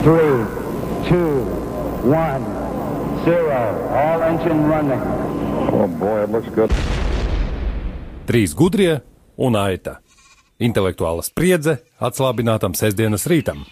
Three, 0.00 0.46
two, 1.08 1.44
one, 2.08 2.44
zero. 3.24 3.60
All 3.92 4.22
engine 4.22 4.64
running. 4.64 5.02
Oh 5.76 5.88
boy, 5.88 6.22
it 6.24 6.30
looks 6.30 6.48
good. 6.54 6.72
Trīs 8.24 8.54
gudrie 8.56 9.02
un 9.36 9.58
aita. 9.60 9.98
Intelektuāla 10.56 11.20
spriedze 11.24 11.82
atslābinātam 12.00 12.72
sestdienas 12.72 13.28
rītam. 13.28 13.66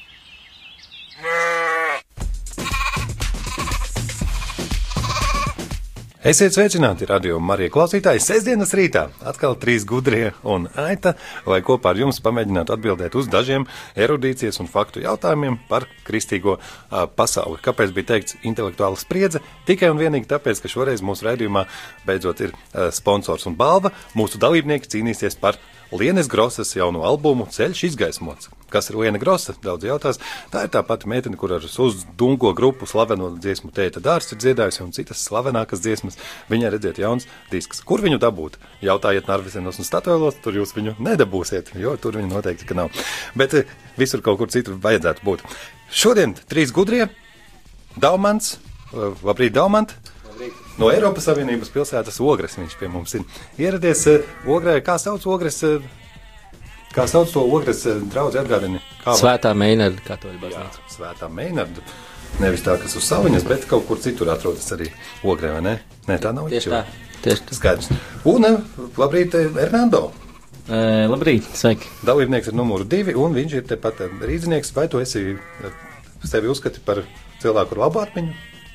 Esiet 6.19 6.51
sveicināti, 6.51 7.07
radio 7.07 7.37
Marija 7.39 7.71
klausītāji. 7.71 8.19
Sestdienas 8.19 8.73
rītā 8.75 9.05
atkal 9.31 9.53
trīs 9.55 9.85
gudrie 9.87 10.33
un 10.43 10.65
aita, 10.75 11.13
lai 11.47 11.61
kopā 11.63 11.93
ar 11.93 12.01
jums 12.01 12.19
pamēģinātu 12.25 12.75
atbildēt 12.75 13.15
uz 13.15 13.29
dažiem 13.31 13.69
erudīcijas 13.95 14.59
un 14.59 14.67
faktu 14.67 15.05
jautājumiem 15.05 15.61
par 15.71 15.87
kristīgo 16.09 16.57
uh, 16.57 17.05
pasauli. 17.07 17.61
Kāpēc 17.63 17.95
bija 17.95 18.09
teikts 18.11 18.35
intelektuāla 18.43 18.99
spriedze? 18.99 19.39
Tikai 19.71 19.93
un 19.95 20.03
vienīgi 20.03 20.27
tāpēc, 20.35 20.59
ka 20.65 20.73
šoreiz 20.75 21.07
mūsu 21.07 21.29
raidījumā 21.29 21.69
beidzot 22.11 22.43
ir 22.43 22.51
uh, 22.51 22.89
sponsors 22.91 23.47
un 23.47 23.55
balva. 23.55 23.95
Mūsu 24.19 24.43
dalībnieki 24.43 24.91
cīnīsies 24.97 25.39
par 25.39 25.63
Lienes 25.93 26.29
Grosas 26.29 26.75
jauno 26.77 27.01
albumu 27.09 27.47
Ceļš 27.49 27.85
izgaismots. 27.89 28.51
Kas 28.69 28.91
ir 28.91 28.99
Liena 29.01 29.17
Grosa? 29.17 29.55
Daudz 29.65 29.87
jautās. 29.89 30.19
Tā 30.53 30.67
ir 30.67 30.73
tā 30.75 30.83
pati 30.85 31.09
meitene, 31.09 31.39
kur 31.41 31.55
ar 31.57 31.65
uzdungo 31.65 32.51
grupu 32.57 32.85
slaveno 32.89 33.31
dziesmu 33.41 33.73
Tēta 33.73 34.03
dārsts 34.05 34.35
ir 34.35 34.43
dziedājusi 34.43 34.83
un 34.85 34.93
citas 34.93 35.23
slavenākas 35.25 35.81
dziesmas. 35.81 36.21
Viņai 36.53 36.75
redziet 36.75 37.01
jauns 37.01 37.25
disks. 37.49 37.81
Kur 37.89 38.05
viņu 38.05 38.21
dabūt? 38.21 38.59
Jautājiet 38.85 39.31
Narvisenos 39.31 39.81
un 39.81 39.89
Statoilos, 39.89 40.37
tur 40.45 40.61
jūs 40.61 40.77
viņu 40.77 40.99
nedabūsiet, 41.01 41.73
jo 41.81 41.97
tur 41.97 42.21
viņu 42.21 42.35
noteikti 42.35 42.69
ka 42.69 42.77
nav. 42.77 42.93
Bet 43.39 43.57
eh, 43.57 43.73
visur 43.97 44.21
kaut 44.21 44.43
kur 44.43 44.53
citur 44.53 44.77
vajadzētu 44.85 45.25
būt. 45.25 45.47
Šodien 45.89 46.37
trīs 46.53 46.75
gudrie. 46.77 47.07
Daumans, 47.97 48.59
eh, 48.93 49.25
labrīt, 49.25 49.57
Daumant! 49.57 49.97
No 50.79 50.91
Eiropas 50.95 51.27
Savienības 51.27 51.73
pilsētas 51.75 52.21
Ogres 52.23 52.55
viņš 52.59 52.77
pie 52.79 52.89
mums 52.93 53.15
ir 53.19 53.25
ieradies. 53.59 54.05
eh, 54.07 54.21
Ogrē, 54.47 54.77
kā 54.85 54.99
sauc 54.99 55.25
Ogres? 55.27 55.63
eh, 55.65 55.81
Kā 56.95 57.05
sauc 57.07 57.31
to 57.33 57.41
Ogres 57.43 57.85
eh, 57.87 57.99
draugu 58.13 58.39
atgādini? 58.39 58.79
Kā 59.05 59.13
Svētā 59.19 59.51
Meinarda 59.59 60.01
katoļu 60.07 60.39
Jā, 60.39 60.41
baznīca. 60.45 60.87
svētā 60.95 61.29
Meinarda. 61.31 61.83
Nevis 62.41 62.63
tā, 62.63 62.77
kas 62.81 62.95
uz 62.97 63.05
saviņas, 63.09 63.45
bet 63.49 63.67
kaut 63.69 63.87
kur 63.89 63.99
citur 63.99 64.29
atrodas 64.31 64.71
arī 64.73 64.91
Ogrē, 65.25 65.53
vai 65.57 65.61
ne? 65.67 65.75
Nē, 66.07 66.19
tā 66.23 66.33
nav 66.35 66.49
Tieši 66.53 66.71
tā. 66.71 66.85
Tieši 67.25 67.43
tā. 67.49 67.55
Skaidrs. 67.59 67.89
Un 68.25 68.47
labrīt, 68.97 69.35
Hernando. 69.59 70.13
E, 70.69 71.07
labrīt, 71.09 71.49
sveiki. 71.57 71.89
Dalībnieks 72.07 72.49
ir 72.53 72.55
numuru 72.55 72.85
divi, 72.85 73.15
un 73.17 73.35
viņš 73.35 73.55
ir 73.59 73.63
tepat 73.67 74.05
rīznieks. 74.21 74.73
Vai 74.77 74.87
tu 74.89 75.01
esi 75.01 75.37
sevi 76.25 76.49
uzskati 76.53 76.81
par 76.85 77.03
cilvēku 77.43 77.73
ar 77.75 77.83
labu 77.87 78.03
atmiņu, 78.05 78.35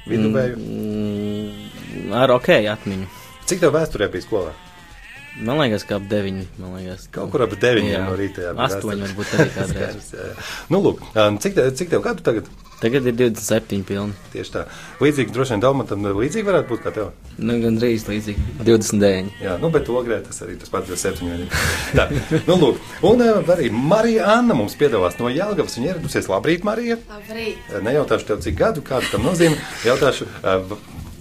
viduvēju? 0.09 0.57
Mm, 0.57 1.69
ar 2.23 2.31
ok 2.37 2.49
atmiņu. 2.73 3.07
Cik 3.49 3.59
tev 3.65 3.73
vēsturē 3.75 4.11
bija 4.13 4.25
skolā? 4.27 4.53
Man 5.33 5.57
liekas, 5.57 5.81
ka 5.89 5.95
ap 5.97 6.03
deviņi. 6.11 6.43
Man 6.61 6.75
liekas, 6.77 7.07
Kaut 7.11 7.31
kur 7.33 7.41
ap 7.47 7.55
deviņiem 7.57 7.95
Jā. 7.95 8.03
no 8.05 8.13
rīta. 8.19 8.43
jā, 8.45 8.51
bija 8.53 8.67
Astoņi 8.67 9.01
vēsture. 9.01 9.07
varbūt 9.07 9.31
arī 9.33 9.53
kādreiz. 9.57 10.11
Nu, 10.69 10.81
lūk, 10.85 11.01
um, 11.17 11.39
cik, 11.41 11.55
te, 11.57 11.65
cik 11.79 11.89
tev 11.89 12.03
gadu 12.05 12.21
tagad? 12.27 12.51
Tagad 12.83 13.05
ir 13.07 13.15
27 13.15 13.81
pilni. 13.87 14.13
Tieši 14.33 14.51
tā. 14.53 14.61
Līdzīgi 15.01 15.33
droši 15.33 15.53
vien 15.55 15.61
Daumatam 15.63 16.03
līdzīgi 16.19 16.45
varētu 16.45 16.69
būt 16.69 16.81
kā 16.83 16.91
tev. 16.93 17.09
Nu, 17.39 17.55
gan 17.63 17.79
drīz 17.79 18.05
līdzīgi. 18.11 18.43
29. 18.67 19.31
Jā, 19.41 19.53
nu, 19.61 19.69
bet 19.73 19.89
ogrē 19.89 20.19
tas 20.25 20.43
arī 20.45 20.57
tas 20.61 20.69
pats 20.69 20.91
27. 20.91 21.47
Tā, 21.97 22.09
nu, 22.45 22.57
lūk. 22.59 22.81
Un 23.07 23.23
uh, 23.23 23.39
arī 23.55 23.71
Marija 23.73 24.27
Anna 24.35 24.53
mums 24.59 24.75
piedalās 24.77 25.15
no 25.17 25.31
Jelgavas. 25.33 25.79
Viņa 25.79 25.93
ieradusies. 25.95 26.27
Labrīt, 26.29 26.67
Marija! 26.67 26.99
Labrīt. 27.09 27.71
Nejautāšu 27.87 28.29
tev, 28.33 28.43
cik 28.45 28.59
gadu, 28.59 28.83
kāda 28.85 29.09
tam 29.15 29.25
nozīme. 29.31 29.55
Jautāšu, 29.87 30.27
uh, 30.43 30.75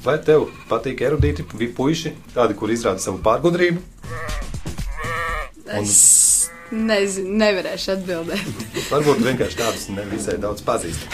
vai 0.04 0.18
tev 0.24 0.48
patīk 0.70 1.02
erudīti 1.06 1.46
puiši, 1.76 2.14
tādi, 2.34 2.58
kur 2.58 2.72
izrāda 2.74 3.02
savu 3.02 3.22
pārgudrību? 3.24 3.82
Es 5.72 5.96
nezinu, 6.72 7.36
nevarēšu 7.40 7.92
atbildēt. 7.94 8.62
Varbūt 8.92 9.20
vienkārši 9.24 9.58
tādus 9.58 9.84
nevisai 9.92 10.38
daudz 10.40 10.64
pazīstam. 10.64 11.12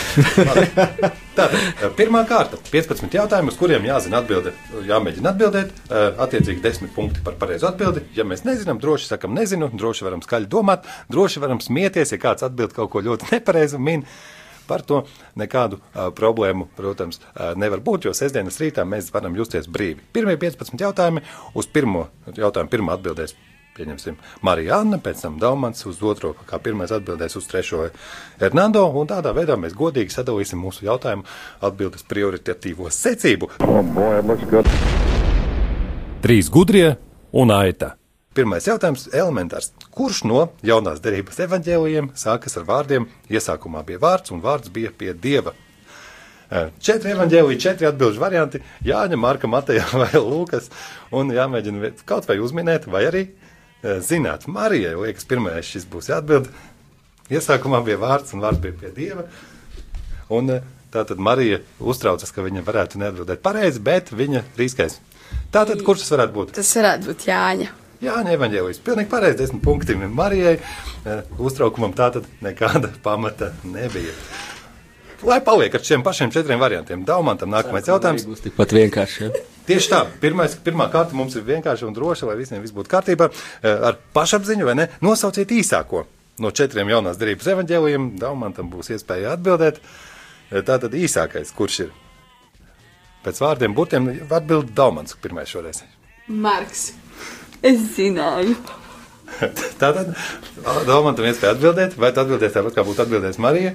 Tātad, 1.39 1.57
eh, 1.59 1.85
pirmā 1.99 2.25
kārta- 2.31 2.59
15 2.73 3.15
jautājumu, 3.15 3.53
uz 3.53 3.59
kuriem 3.59 3.87
jāzina 3.87 4.23
atbilde, 4.23 4.55
jāmēģina 4.87 5.33
atbildēt. 5.35 5.75
eh, 5.91 6.09
Attiecīgi 6.25 6.63
10 6.63 6.95
punkti 6.95 7.23
par 7.25 7.35
pareizu 7.39 7.69
atbildi. 7.71 8.05
Ja 8.17 8.25
mēs 8.25 8.45
nezinām, 8.47 8.81
droši 8.83 9.11
sakam, 9.13 9.35
nezinu, 9.35 9.71
droši 9.75 10.07
varam 10.07 10.23
skaļi 10.23 10.51
domāt, 10.51 10.87
droši 11.11 11.41
varam 11.45 11.61
smieties, 11.63 12.13
ja 12.13 12.19
kāds 12.19 12.47
atbild 12.47 12.75
kaut 12.75 12.91
ko 12.91 13.03
ļoti 13.03 13.31
nepareizu. 13.35 13.79
Min. 13.79 14.05
Par 14.69 14.85
to 14.87 15.03
nekādu 15.39 15.81
uh, 15.81 16.09
problēmu, 16.15 16.69
protams, 16.79 17.21
uh, 17.21 17.53
nevar 17.59 17.83
būt, 17.85 18.09
jo 18.09 18.15
sestdienas 18.17 18.61
rītā 18.63 18.87
mēs 18.89 19.13
varam 19.15 19.37
justies 19.39 19.69
brīvi. 19.71 20.05
Pirmie 20.13 20.39
15 20.41 20.89
jautājumi 20.89 21.25
uz 21.59 21.71
pirmo 21.73 22.09
jautājumu 22.37 22.73
pirmā 22.73 22.99
atbildēs 22.99 23.37
pieņemsim 23.79 24.17
Marija 24.47 24.81
Anna, 24.83 24.99
pēc 25.03 25.23
tam 25.25 25.39
Daumans 25.43 25.87
uz 25.89 26.01
otro, 26.03 26.35
kā 26.49 26.61
pirmais 26.63 26.93
atbildēs 26.95 27.39
uz 27.39 27.47
trešo 27.51 27.89
Hernando, 28.41 28.87
un 29.01 29.11
tādā 29.11 29.35
veidā 29.37 29.59
mēs 29.61 29.77
godīgi 29.79 30.15
sadalīsim 30.15 30.61
mūsu 30.63 30.89
jautājumu 30.89 31.27
atbildes 31.69 32.07
prioritatīvo 32.11 32.91
secību. 32.95 33.53
Oh 33.67 33.83
boy. 33.95 34.65
Trīs 36.25 36.51
gudrie 36.51 36.97
un 37.33 37.55
aita. 37.55 37.98
Pirmais 38.39 38.69
jautājums- 38.69 39.09
elementārs. 39.19 39.73
Kurš 39.91 40.21
no 40.31 40.45
jaunās 40.63 41.01
derības 41.03 41.41
evaņģēlījiem 41.43 42.13
sākas 42.15 42.55
ar 42.61 42.67
vārdiem? 42.69 43.09
Iesākumā 43.27 43.81
bija 43.89 43.99
vārds, 43.99 44.31
un 44.31 44.39
vārds 44.45 44.71
bija 44.71 44.93
pie 44.95 45.11
dieva. 45.13 45.57
Četri 46.79 47.17
evaņģēlīji, 47.17 47.59
četri 47.59 47.89
atbildžu 47.89 48.23
varianti- 48.23 48.61
Jāņa, 48.91 49.19
Marka, 49.19 49.51
Mateja 49.51 49.83
vai 50.03 50.13
Lūkas. 50.13 50.69
Un 51.11 51.33
jāmēģina 51.35 51.91
kaut 52.07 52.29
vai 52.29 52.37
uzminēt, 52.39 52.87
vai 52.87 53.03
arī 53.09 53.25
zināt. 53.83 54.47
Marijai, 54.47 54.95
liekas, 54.95 55.27
pirmais 55.27 55.67
šis 55.67 55.89
būs 55.91 56.13
jāatbild. 56.13 56.47
Iesākumā 57.29 57.83
bija 57.85 57.99
vārds, 57.99 58.33
un 58.35 58.47
vārds 58.47 58.63
bija 58.63 58.79
pie 58.85 58.95
dieva. 58.95 59.27
Un 60.31 60.61
tātad 60.95 61.19
Marija 61.19 61.59
uztraucas, 61.81 62.31
ka 62.31 62.47
viņa 62.47 62.63
varētu 62.63 63.03
neatbildēt 63.03 63.43
pareizi, 63.43 63.83
bet 63.83 64.15
viņa 64.15 64.47
riskēs. 64.55 65.01
Tātad, 65.51 65.83
kurš 65.83 66.07
tas 66.07 66.17
varētu 66.17 66.39
būt? 66.39 66.57
Tas 66.63 66.75
varētu 66.79 67.11
būt 67.11 67.29
Jāņa. 67.33 67.88
Jā, 67.99 68.21
nevaņģēlīs. 68.23 68.79
Pilnīgi 68.87 69.11
pareizi, 69.11 69.41
desmit 69.41 69.63
punkti 69.65 69.97
Marijai. 69.99 70.59
Eh, 71.03 71.23
Uztraukumam 71.43 71.95
tātad 71.99 72.29
nekāda 72.45 72.93
pamata 73.07 73.51
nebija. 73.67 74.15
Lai 75.27 75.41
paliek 75.43 75.75
ar 75.75 75.83
šiem 75.83 76.05
pašiem 76.07 76.31
četriem 76.31 76.61
variantiem. 76.63 77.03
Daumantam 77.07 77.51
nākamais 77.51 77.89
jautājums. 77.91 78.23
Būs 78.29 78.45
tikpat 78.45 78.75
vienkārši. 78.77 79.25
Ja? 79.25 79.41
Tieši 79.67 79.91
tā, 79.91 80.05
Pirmais, 80.23 80.55
pirmā 80.65 80.87
kārta 80.93 81.19
mums 81.19 81.35
ir 81.37 81.43
vienkārša 81.49 81.89
un 81.89 81.97
droša, 81.97 82.29
lai 82.31 82.37
visiem 82.39 82.63
viss 82.63 82.77
būtu 82.77 82.93
kārtībā. 82.93 83.29
Eh, 83.33 83.73
Ar 83.91 83.99
pašapziņu, 84.15 84.69
vai 84.71 84.77
ne? 84.79 84.87
Nosauciet 85.03 85.51
īsāko 85.59 86.05
no 86.39 86.55
četriem 86.55 86.95
jaunās 86.95 87.19
derības 87.19 87.51
evaņģēlījiem. 87.57 88.13
Daumantam 88.23 88.71
būs 88.71 88.93
iespēja 88.95 89.35
atbildēt. 89.35 89.83
Eh, 89.83 90.63
Tātad 90.63 90.95
īsākais, 90.95 91.51
kurš 91.51 91.81
ir 91.89 91.93
pēc 93.27 93.43
vārdiem, 93.43 93.75
burtiem, 93.75 94.07
atbild 94.31 94.71
Daumans 94.79 95.19
pirmais 95.19 95.51
šoreiz. 95.51 95.83
Marks. 96.29 96.93
Es 97.63 97.81
zināju. 97.97 98.55
Tātad, 99.81 100.15
Daumantam 100.87 101.27
iespēja 101.29 101.55
atbildēt, 101.57 101.97
vai 102.01 102.13
tu 102.15 102.23
atbildēsi 102.23 102.57
tāpat, 102.57 102.77
kā 102.77 102.85
būtu 102.87 103.05
atbildējis 103.05 103.41
Marija? 103.43 103.75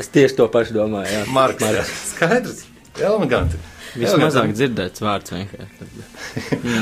Es 0.00 0.10
tieši 0.12 0.36
to 0.38 0.46
pašu 0.52 0.76
domāju. 0.76 1.08
Jā. 1.12 1.24
Marks. 1.32 1.64
jā. 1.64 1.72
Marks. 1.80 1.94
Skaidrs, 2.12 2.62
eleganti. 3.00 3.60
Vismazāk 3.96 4.52
dzirdēts 4.56 5.02
vārds 5.04 5.32
vienkārši. 5.32 6.02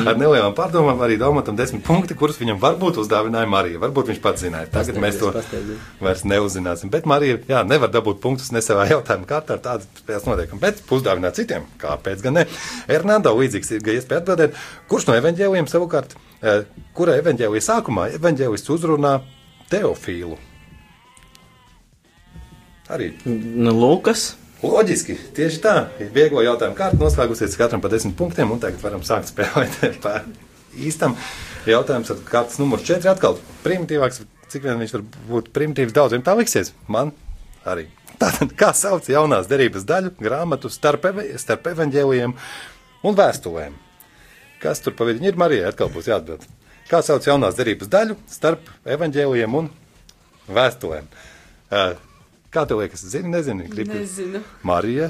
Ar 0.08 0.18
nelielām 0.18 0.54
pārdomām 0.56 1.00
arī 1.04 1.16
Daumantam 1.20 1.56
desmit 1.58 1.84
punkti, 1.86 2.16
kurus 2.18 2.38
viņam 2.40 2.58
varbūt 2.62 2.98
uzdāvināja 3.02 3.48
Marija. 3.50 3.80
Varbūt 3.82 4.10
viņš 4.12 4.20
pats 4.24 4.44
zināja. 4.44 4.70
Tagad 4.74 4.98
mēs 5.02 5.18
to 5.20 5.30
Pasteidzies. 5.34 5.88
vairs 6.02 6.24
neuzzināsim. 6.28 6.90
Bet 6.94 7.06
Marija, 7.10 7.38
jā, 7.50 7.62
nevar 7.68 7.92
dabūt 7.94 8.20
punktus 8.24 8.50
ne 8.54 8.62
savā 8.64 8.86
jautājuma 8.92 9.28
kārtā, 9.30 9.58
tādas 9.62 9.88
spēles 10.00 10.28
notiekam. 10.28 10.62
Bet 10.62 10.82
uzdāvināt 10.94 11.38
citiem, 11.38 11.68
kāpēc 11.82 12.24
gan 12.24 12.40
ne? 12.40 12.46
Hernando 12.88 13.34
līdzīgs 13.38 13.74
ir, 13.76 13.84
iespēja 13.98 14.22
atbildēt, 14.22 14.58
kurš 14.90 15.08
no 15.10 15.18
evaņģēliem 15.20 15.70
savukārt, 15.70 16.16
eh, 16.42 16.64
kura 16.96 17.18
evaņģēlija 17.22 17.68
sākumā 17.68 18.10
evaņģēlists 18.18 18.74
uzrunā 18.74 19.18
Teofīlu. 19.70 20.36
Arī 22.92 23.14
Nu, 23.24 23.72
Lūkas. 23.72 24.34
Loģiski, 24.64 25.16
tieši 25.36 25.58
tā. 25.60 25.72
Ir 26.00 26.08
vieglo 26.14 26.40
jautājumu 26.40 26.76
kārta 26.78 26.96
noslēgusies 26.96 27.56
katram 27.60 27.82
pa 27.84 27.90
desmit 27.92 28.14
punktiem, 28.16 28.48
un 28.54 28.60
tagad 28.62 28.80
varam 28.80 29.02
sākt 29.04 29.28
spēlēt 29.28 29.76
pa 30.04 30.22
īstam. 30.80 31.18
Jautājums 31.68 32.12
ar 32.14 32.22
kārtas 32.28 32.56
numuru 32.62 32.84
4 32.84 33.10
atkal 33.12 33.36
primitīvāks, 33.64 34.22
cik 34.52 34.64
vien 34.64 34.80
viņš 34.80 34.94
var 34.96 35.04
būt 35.28 35.50
primitīvs, 35.56 35.92
daudziem 35.96 36.24
tā 36.24 36.36
liksies. 36.38 36.72
Man 36.88 37.12
arī. 37.68 37.90
Tātad, 38.20 38.54
kā 38.56 38.70
sauc 38.76 39.04
jaunās 39.10 39.50
derības 39.50 39.84
daļu 39.88 40.14
grāmatu 40.22 40.70
starp, 40.72 41.10
starp 41.40 41.68
evaņģēliem 41.74 42.32
un 43.04 43.20
vēstulēm? 43.20 43.76
Kas 44.62 44.80
tur 44.80 44.96
pa 44.96 45.04
vidu 45.04 45.26
ir? 45.28 45.36
Marijai 45.36 45.68
atkal 45.74 45.92
būs 45.92 46.08
jāatbild. 46.08 46.46
Kā 46.88 47.02
sauc 47.04 47.26
jaunās 47.28 47.58
derības 47.58 47.92
daļu 47.92 48.16
starp 48.32 48.72
evaņģēliem 48.96 49.60
un 49.60 49.68
vēstulēm? 50.56 51.10
Uh, 51.68 51.98
Kā 52.54 52.62
tev 52.70 52.78
liekas, 52.78 53.02
zini, 53.10 53.32
nezini? 53.32 53.64
Gribu... 53.66 53.96
Nezinu. 53.98 54.40
Marija. 54.62 55.08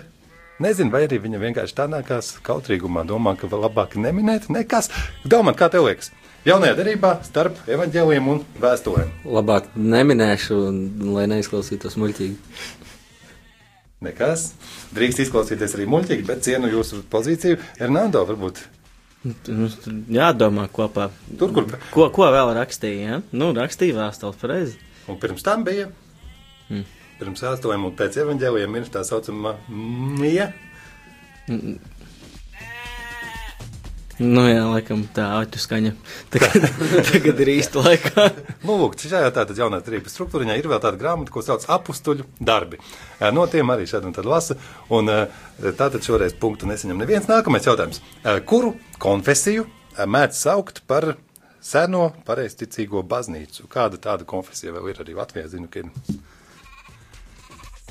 Nezinu, 0.64 0.88
vai 0.94 1.02
arī 1.05 1.19
viņa 1.20 1.41
vienkārši 1.43 1.75
tā 1.76 1.85
nākās 1.93 2.31
kautrīgumā, 2.46 3.02
domā, 3.05 3.35
ka 3.37 3.50
vēl 3.52 3.67
labāk 3.67 3.99
neminēt 4.00 4.46
nekas. 4.55 4.88
Domā, 5.29 5.52
kā 5.58 5.69
tev 5.69 5.85
liekas? 5.85 6.08
Jaunajā 6.46 6.79
derībā 6.79 7.11
starp 7.26 7.61
evaņģēliem 7.69 8.31
un 8.32 8.41
vēstulēm. 8.62 9.12
Labāk 9.29 9.69
neminēšu, 9.76 10.62
un, 10.70 10.81
lai 11.19 11.26
neizklausītos 11.35 11.99
muļķīgi. 12.00 12.64
Nekas. 14.08 14.46
Drīkst 14.96 15.25
izklausīties 15.26 15.76
arī 15.76 15.91
muļķīgi, 15.91 16.25
bet 16.31 16.49
cienu 16.49 16.73
jūsu 16.73 17.05
pozīciju. 17.12 17.61
Hernando, 17.76 18.25
varbūt 18.29 18.64
tur 19.44 19.69
jādomā 20.12 20.70
kopā. 20.73 21.11
tur, 21.37 21.52
kur. 21.56 21.69
Ko, 21.93 22.08
ko 22.08 22.32
vēl 22.32 22.56
rakstīja? 22.56 23.05
Ja? 23.05 23.23
Nu, 23.37 23.52
rakstīja 23.56 24.00
vēstuli 24.00 24.41
pareizi. 24.41 24.76
Un 25.12 25.20
pirms 25.20 25.44
tam 25.44 25.64
bija. 25.69 25.91
Mm. 26.70 26.85
Pirms 27.19 27.44
vēstulēm 27.46 27.88
un 27.88 27.96
pēc 27.99 28.20
evaņģēliem 28.25 28.78
ir 28.81 28.93
tā 28.94 29.05
saucamā 29.06 29.56
mija. 30.20 30.52
Nu, 34.14 34.44
jā, 34.46 34.62
laikam 34.70 35.00
tā 35.11 35.25
aķu 35.40 35.58
skaņa. 35.58 35.90
Tagad, 36.31 36.66
tagad 37.11 37.40
ir 37.43 37.50
īsta 37.56 37.82
laikā. 37.82 38.28
Nu, 38.62 38.76
lūk, 38.78 38.94
šajā 39.00 39.32
tātad 39.34 39.58
jaunā 39.58 39.81
trījuma 39.82 40.12
struktūriņā 40.12 40.55
ir 40.61 40.69
vēl 40.70 40.78
tāda 40.82 41.00
grāmata, 41.00 41.32
ko 41.34 41.43
sauc 41.43 41.66
apustuļu 41.75 42.26
darbi. 42.38 42.78
No 43.34 43.49
tiem 43.50 43.75
arī 43.75 43.88
šādi 43.90 44.10
un 44.10 44.14
tad 44.14 44.28
lasa. 44.31 44.55
Un 44.94 45.10
tātad 45.64 45.99
šoreiz 46.06 46.37
punktu 46.38 46.70
nesaņem 46.70 47.02
neviens. 47.02 47.26
Nākamais 47.31 47.67
jautājums. 47.67 48.02
Kuru 48.46 48.76
konfesiju 49.02 49.67
mēdz 49.99 50.44
saukt 50.46 50.84
par 50.87 51.17
seno 51.64 52.12
pareizticīgo 52.28 53.02
baznīcu? 53.10 53.67
Kāda 53.72 53.99
tāda 53.99 54.28
konfesija 54.31 54.76
vēl 54.76 54.93
ir 54.93 55.02
arī 55.02 55.19
Latvijā? 55.19 55.50
Zinu, 55.50 55.67
ka 55.67 55.82
ir 55.82 55.90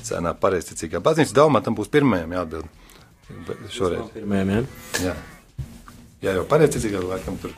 senā 0.04 0.32
pareizticīgā 0.38 1.00
baznīca. 1.04 1.34
Daumatam 1.40 1.76
būs 1.78 1.90
pirmajam 1.92 2.32
jāatbild. 2.36 2.68
Bet 3.48 3.62
Šoreiz. 3.72 4.08
Pirmajam, 4.14 4.50
jā. 4.54 4.64
Jā, 5.08 5.14
Jā 6.24 6.34
jau 6.38 6.44
pareizticīgā 6.48 7.00
laikam 7.04 7.36
tur. 7.42 7.52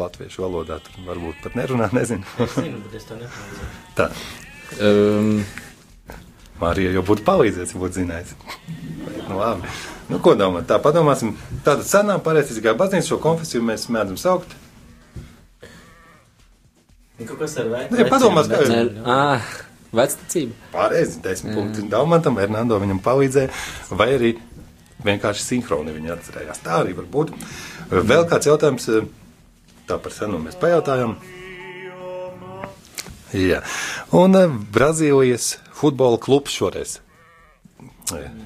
Latviešu 0.00 0.44
valodā 0.46 0.78
tur 0.84 1.02
varbūt 1.08 1.42
pat 1.44 1.56
nerunā, 1.58 1.90
nezinu. 1.98 2.24
Zinu, 2.54 2.78
bet 2.86 2.94
es 3.00 3.08
to 3.10 3.18
nepalīdzu. 3.20 3.72
Tā, 3.98 4.10
Um, 4.78 5.40
Marija 6.60 6.92
jau 6.94 7.00
būtu 7.02 7.24
palīdzējis, 7.26 7.72
ja 7.74 7.78
būtu 7.82 7.96
zinājis. 7.96 8.34
nu, 9.26 9.34
labi. 9.40 9.66
Nu, 10.12 10.20
ko 10.22 10.36
domā? 10.38 10.60
Tā 10.62 10.76
padomāsim. 10.78 11.32
Tāda 11.66 11.82
senā 11.82 12.14
pareizticīgā 12.22 12.76
baznīca 12.78 13.08
šo 13.08 13.18
konfesiju 13.24 13.64
mēs 13.66 13.88
mēdzam 13.90 14.18
saukt. 14.20 14.52
kaut 17.26 17.38
kas 17.42 17.56
ar 17.58 17.66
veciem. 17.72 17.96
Nē, 17.98 18.06
padomās, 18.12 18.46
kā- 18.48 18.62
Nē, 18.70 19.02
ah, 19.04 19.42
vecticība. 19.96 20.54
Pareizi, 20.74 21.20
desmit 21.24 21.56
punkti 21.56 21.86
Daumantam, 21.90 22.38
Hernando 22.40 22.78
viņam 22.80 23.02
palīdzēja, 23.04 23.50
vai 23.96 24.08
arī 24.16 24.32
vienkārši 25.04 25.46
sinhroni 25.46 25.94
viņa 25.96 26.14
atcerējās. 26.16 26.62
Tā 26.64 26.80
arī 26.82 26.94
var 26.98 27.10
būt. 27.10 27.34
Vēl 27.90 28.26
kāds 28.30 28.50
jautājums, 28.50 28.88
tā 29.88 29.98
par 29.98 30.14
senu 30.14 30.40
mēs 30.42 30.58
pajautājām. 30.60 31.16
Jā, 33.30 33.60
un 34.16 34.34
eh, 34.34 34.50
Brazīlijas 34.74 35.52
futbola 35.78 36.18
klubs 36.18 36.56
šoreiz 36.58 36.96
eh, 36.98 37.09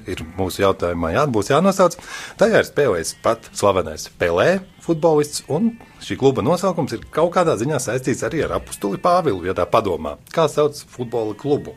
ir 0.07 0.21
mūsu 0.37 0.61
jautājumā 0.61 1.13
jāatbūs 1.15 1.49
jānosauc. 1.49 1.97
Tajā 2.37 2.61
ir 2.61 2.67
spēlējis 2.69 3.15
pat 3.25 3.49
slavenais 3.53 4.09
Pelē 4.19 4.59
futbolists, 4.85 5.43
un 5.49 5.71
šī 6.05 6.17
kluba 6.21 6.43
nosaukums 6.45 6.93
ir 6.93 7.07
kaut 7.11 7.33
kādā 7.33 7.55
ziņā 7.57 7.79
saistīts 7.81 8.21
arī 8.27 8.43
ar 8.45 8.59
apustuli 8.59 8.97
Pāvilu, 9.01 9.41
ja 9.47 9.55
tā 9.57 9.65
padomā. 9.65 10.17
Kā 10.35 10.45
sauc 10.51 10.77
futbola 10.93 11.33
klubu? 11.33 11.73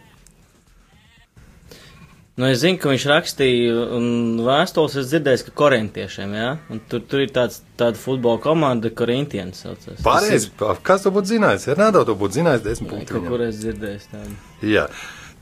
Nu, 2.38 2.46
es 2.46 2.60
zinu, 2.62 2.78
ka 2.78 2.92
viņš 2.92 3.04
rakstīja, 3.10 3.70
un 3.96 4.04
vēstules 4.46 4.92
es 5.00 5.08
dzirdēju, 5.10 5.48
ka 5.48 5.54
korintiešiem, 5.58 6.36
jā, 6.38 6.50
un 6.70 6.78
tur, 6.86 7.00
tur 7.10 7.24
ir 7.24 7.32
tāds, 7.34 7.56
tāda 7.80 7.98
futbola 7.98 8.38
komanda, 8.44 8.92
Korintienas 8.94 9.64
saucās. 9.64 9.98
Pareizi, 10.06 10.52
kas 10.86 11.02
to 11.02 11.10
būtu 11.16 11.32
zinājis? 11.32 11.66
Hernando 11.72 12.04
to 12.06 12.14
būtu 12.20 12.38
zinājis 12.38 12.62
desmit 12.62 12.92
ir- 12.94 13.10
viņam. 13.10 13.26
kur 13.32 13.42
es 13.48 13.58
dzirdēju 13.58 14.04
tādu. 14.12 14.36
Jā, 14.62 14.86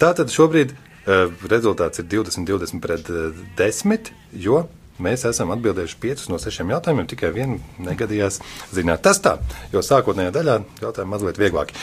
tā 0.00 0.14
tad 0.16 0.32
šobrīd 0.32 0.72
rezultāts 1.06 2.02
ir 2.02 2.08
20, 2.10 2.46
20 2.48 2.82
pret 2.82 3.10
uh, 3.12 3.44
10, 3.58 4.10
jo 4.32 4.64
mēs 5.02 5.26
esam 5.28 5.52
atbildējuši 5.54 6.00
5 6.02 6.26
no 6.32 6.40
6 6.42 6.72
jautājumiem, 6.72 7.06
tikai 7.10 7.30
vienu 7.34 7.60
negadījās 7.82 8.40
zināt. 8.74 9.04
Tas 9.06 9.20
tā, 9.22 9.36
jo 9.74 9.84
sākotnējā 9.84 10.34
daļā 10.34 10.58
jautājumi 10.82 11.12
mazliet 11.12 11.40
vieglāki. 11.40 11.76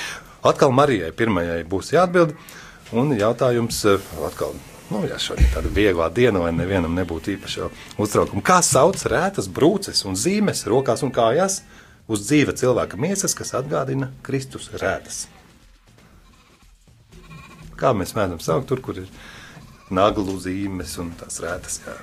Atkal 0.43 0.73
Marijai 0.75 1.13
pirmajai 1.15 1.61
būs 1.69 1.93
jāatbild, 1.93 2.35
un 2.91 3.15
jautājums 3.17 3.83
uh, 3.87 4.13
atkal. 4.27 4.55
Nu, 4.91 4.99
jā, 5.07 5.15
šodien 5.21 5.47
tāda 5.53 5.71
viegla 5.73 6.09
diena, 6.13 6.41
lai 6.43 6.51
nevienam 6.53 6.93
nebūtu 6.97 7.31
īpaša 7.37 7.69
uztraukuma. 8.03 8.43
Kā 8.45 8.59
sauc 8.65 8.99
rētas 9.09 9.47
brūces 9.49 10.03
un 10.05 10.19
zīmes 10.19 10.65
rokās 10.69 11.05
un 11.05 11.13
kājās 11.15 11.61
uz 12.11 12.27
dzīva 12.27 12.53
cilvēka 12.59 12.99
miesas, 12.99 13.33
kas 13.37 13.55
atgādina 13.57 14.11
Kristus 14.27 14.67
rētas? 14.75 15.23
Kā 17.83 17.91
mēs 17.91 18.13
mēģinām 18.15 18.39
saukt 18.39 18.69
tur, 18.71 18.79
kur 18.79 19.01
ir 19.01 19.09
naglu 19.91 20.37
zīmes 20.39 20.95
un 21.03 21.09
tās 21.19 21.41
rētas. 21.43 21.81
Jā. 21.83 21.97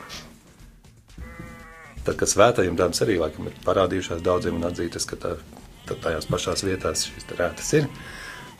Tad, 2.04 2.18
kad 2.20 2.28
svētajiem 2.28 2.76
tādam 2.76 3.06
arī 3.06 3.16
laikam 3.20 3.48
ir 3.48 3.56
parādījušās 3.64 4.20
daudziem 4.24 4.58
un 4.58 4.68
atzītas, 4.68 5.06
ka 5.08 5.16
tā, 5.20 5.34
tā, 5.88 5.96
tajās 6.04 6.28
pašās 6.28 6.64
vietās 6.68 7.06
šīs 7.08 7.28
rētas 7.38 7.72
ir. 7.80 7.88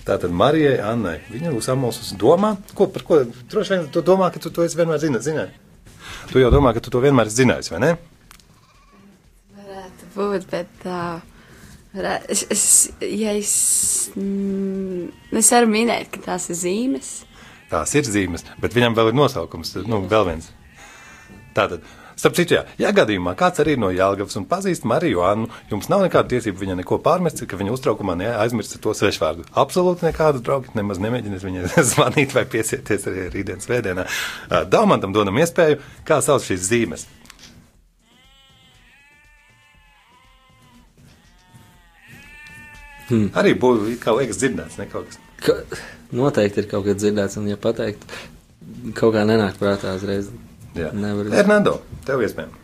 Tātad 0.06 0.32
Marijai, 0.32 0.78
Annai, 0.80 1.18
viņa 1.28 1.52
būs 1.52 1.68
amulsus 1.74 2.14
domā, 2.16 2.54
ko 2.76 2.88
par 2.88 3.04
ko 3.04 3.20
droši 3.52 3.74
vien 3.74 3.88
tu 3.92 4.00
domā, 4.04 4.30
ka 4.32 4.40
tu 4.40 4.48
to 4.48 4.64
esi 4.64 4.80
vienmēr 4.80 5.02
zina, 5.02 5.20
zināji. 5.20 5.52
Tu 6.32 6.40
jau 6.40 6.48
domā, 6.52 6.72
ka 6.72 6.80
tu 6.80 6.92
to 6.92 7.04
vienmēr 7.04 7.28
esi 7.28 7.42
zinājis, 7.42 7.68
vai 7.74 7.82
ne? 7.84 7.90
Varētu 9.60 10.08
būt, 10.16 10.48
bet. 10.56 10.88
Uh, 10.88 11.20
es, 12.28 12.44
es, 12.50 12.64
ja 13.02 13.32
es, 13.34 14.10
mm, 14.14 15.08
es 15.40 15.50
varu 15.50 15.70
minēt, 15.72 16.10
ka 16.14 16.22
tās 16.30 16.50
ir 16.52 16.58
zīmes. 16.60 17.10
Tās 17.70 17.94
ir 17.98 18.06
zīmes, 18.06 18.46
bet 18.62 18.74
viņam 18.74 18.94
vēl 18.98 19.10
ir 19.10 19.18
nosaukums, 19.18 19.76
nu, 19.86 20.04
vēl 20.10 20.28
viens. 20.28 20.50
Tātad, 21.54 21.82
starp 22.18 22.36
citu, 22.38 22.54
jā, 22.54 22.62
ja 22.78 22.92
gadījumā 22.94 23.34
kāds 23.38 23.62
arī 23.62 23.74
no 23.78 23.90
Jālgavas 23.94 24.38
un 24.38 24.46
pazīst 24.50 24.86
Mariju 24.86 25.22
Annu, 25.26 25.50
jums 25.70 25.90
nav 25.90 26.04
nekāda 26.06 26.30
tiesība 26.30 26.62
viņai 26.62 26.80
neko 26.84 27.00
pārmest, 27.02 27.42
ka 27.50 27.58
viņa 27.58 27.74
uztraukumā 27.74 28.14
neaizmirst 28.22 28.78
to 28.82 28.94
svešvārdu. 28.94 29.48
Absolūti 29.58 30.06
nekādu 30.06 30.42
draugu, 30.46 30.70
nemaz 30.78 31.02
nemēģiniet 31.02 31.46
viņai 31.46 31.70
zvanīt 31.92 32.34
vai 32.38 32.46
piesieties 32.50 33.10
arī 33.10 33.30
rītdienas 33.34 33.70
vēdienā. 33.70 34.06
Daumantam 34.70 35.14
dodam 35.16 35.42
iespēju, 35.42 35.82
kā 36.06 36.22
sauc 36.22 36.46
šīs 36.46 36.70
zīmes. 36.70 37.10
Hmm. 43.10 43.28
Arī 43.40 43.56
būtu, 43.58 43.96
kā 44.02 44.14
liekas, 44.16 44.38
dzirdēts, 44.40 44.78
ne 44.80 44.86
kaut 44.90 45.08
kas. 45.10 45.18
Ka, 45.42 45.56
noteikti 46.14 46.62
ir 46.62 46.68
kaut 46.70 46.84
kas 46.86 46.98
dzirdēts, 47.02 47.36
un, 47.40 47.48
ja 47.50 47.58
pateikt, 47.60 48.06
kaut 48.98 49.14
kā 49.16 49.24
nenāk 49.26 49.58
prātā 49.60 49.96
uzreiz. 49.98 50.30
Jā. 50.78 50.92
Nevar. 50.94 51.26
Hernando, 51.34 51.80
tev 52.06 52.22
iespējams. 52.22 52.56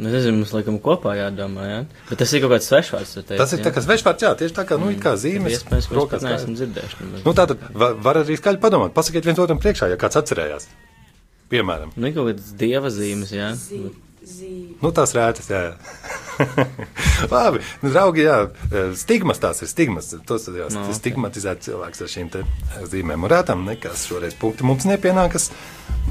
Nu, 0.00 0.08
Es 0.08 0.14
nezinu, 0.14 0.38
mums 0.40 0.52
laikam 0.56 0.78
kopā 0.80 1.12
jādomā, 1.18 1.64
jā. 1.68 1.80
Bet 2.08 2.22
tas 2.22 2.30
ir 2.32 2.40
kaut 2.40 2.54
kāds 2.54 2.68
svešvārds, 2.70 3.10
tu 3.18 3.20
teici. 3.20 3.36
Tas 3.42 3.50
ir 3.52 3.60
tā 3.60 3.72
kā 3.74 3.82
svešvārds, 3.84 4.24
jā, 4.24 4.30
tieši 4.40 4.54
tā 4.56 4.64
kā, 4.64 4.78
nu, 4.80 4.88
it 4.94 5.02
kā 5.02 5.12
zīmes. 5.20 5.52
Iespējams, 5.58 5.66
ka 5.68 5.74
mēs 5.74 5.88
rokās 5.98 6.22
pat 6.22 6.30
neesam 6.30 6.54
dzirdējuši. 6.56 6.96
nemaz. 7.02 7.24
Nu, 7.26 7.34
tātad 7.36 7.66
var, 7.82 7.98
var 8.06 8.20
arī 8.22 8.36
skaļi 8.40 8.62
padomāt. 8.62 8.94
Pasakiet 8.96 9.28
viens 9.28 9.42
otram 9.44 9.60
priekšā, 9.60 9.90
ja 9.92 9.98
kāds 10.00 10.16
atcerējās. 10.22 10.70
Piemēram, 11.52 11.92
Nu, 12.00 12.12
kaut 12.16 12.30
kādas 12.30 12.48
dieva 12.56 12.88
zīmes, 12.94 13.34
jā. 13.36 13.50
Zī, 13.60 13.82
zī. 14.26 14.76
nu, 14.82 14.90
tās 14.94 15.14
rētas, 15.16 15.48
jā. 15.50 15.60
jā. 15.70 15.74
Labi, 17.32 17.60
nu, 17.82 17.90
draugi, 17.92 18.24
jā, 18.26 18.36
stigmas 18.98 19.40
tās 19.42 19.62
ir 19.64 19.70
stigmas. 19.70 20.12
Tos 20.26 20.48
jau 20.48 20.68
Nu, 20.70 20.80
no, 20.80 20.84
ok. 20.88 20.96
stigmatizēt 20.98 21.64
cilvēks 21.66 22.04
ar 22.04 22.12
šīm 22.14 22.30
zīmēm 22.92 23.26
un 23.26 23.32
rētām. 23.32 23.64
Nekas 23.68 24.06
šoreiz 24.08 24.36
punkti 24.40 24.66
mums 24.68 24.86
nepienākas, 24.88 25.50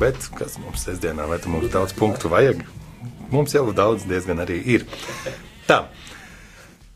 bet 0.01 0.29
kas 0.37 0.59
mums 0.61 0.85
sestdienā, 0.87 1.27
vai 1.29 1.39
tu 1.41 1.53
mums 1.53 1.71
daudz 1.73 1.95
punktu 1.97 2.31
vajag? 2.31 2.63
Mums 3.29 3.53
jau 3.53 3.67
daudz 3.75 4.07
diezgan 4.09 4.41
arī 4.45 4.61
ir. 4.77 4.87
Tā. 5.69 5.83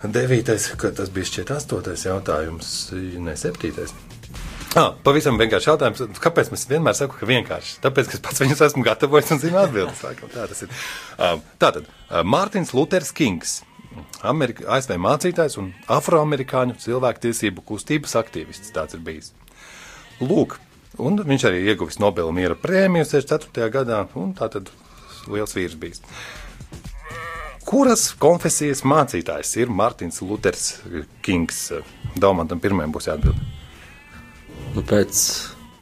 Devītais, 0.03 0.65
tas 0.97 1.11
bija 1.15 1.29
šķiet 1.29 1.53
astotais 1.55 2.01
jautājums, 2.03 2.73
ne 3.23 3.37
septītais. 3.39 3.93
Ah, 4.73 4.95
pavisam 5.05 5.35
vienkārši 5.37 5.67
jautājums, 5.69 5.99
kāpēc 6.17 6.47
mēs 6.49 6.63
vienmēr 6.65 6.95
sakām, 6.97 7.19
ka 7.19 7.27
vienkārši? 7.29 7.75
Tāpēc, 7.83 8.07
ka 8.09 8.17
es 8.17 8.23
pats 8.25 8.41
viņus 8.41 8.63
esmu 8.65 8.81
gatavojis 8.87 9.29
un 9.35 9.41
zinu 9.43 9.59
atbildes. 9.61 10.01
Tā 10.01 10.47
tas 10.49 10.63
ir. 10.65 10.73
Ah, 11.21 11.35
Tātad, 11.61 11.85
ah, 12.09 12.23
Mārtiņš 12.25 12.73
Luters 12.73 13.13
Kings, 13.13 13.59
Amerika, 14.25 14.65
ASV 14.73 14.97
mācītājs 14.97 15.59
un 15.61 15.69
afroamerikāņu 15.93 16.79
cilvēktiesību 16.81 17.61
kustības 17.69 18.17
aktīvists. 18.17 18.73
Tāds 18.73 18.97
ir 18.97 19.05
bijis. 19.05 19.29
Lūk, 20.23 20.57
un 20.97 21.21
viņš 21.21 21.49
arī 21.51 21.61
ieguvis 21.69 22.01
Nobela 22.01 22.33
miera 22.33 22.57
prēmiju 22.57 23.05
64. 23.13 23.69
gadā, 23.77 24.03
un 24.17 24.33
tā 24.33 24.49
tad 24.57 24.73
liels 25.29 25.53
vīrs 25.53 25.77
bijis. 25.77 26.01
Kuras 27.69 28.09
konfesijas 28.17 28.81
mācītājs 28.89 29.53
ir 29.61 29.69
Mārtiņš 29.69 30.23
Luters 30.25 30.69
Kings? 31.21 31.67
Daumantam 32.17 32.61
pirmajam 32.63 32.97
būs 32.97 33.13
jāatbild. 33.13 33.52
Nu, 34.73 34.81
pēc 34.89 35.19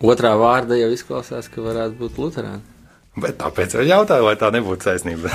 otrā 0.04 0.34
vārda 0.40 0.76
jau 0.80 0.90
izklausās, 0.92 1.48
ka 1.52 1.64
varētu 1.64 1.96
būt 2.02 2.18
Lutāna. 2.20 2.58
Bet 3.22 3.38
tāpēc 3.42 3.74
jau 3.76 3.84
jautāju, 3.84 4.24
vai 4.28 4.36
tā 4.40 4.50
nebūtu 4.56 4.88
saistība. 4.88 5.32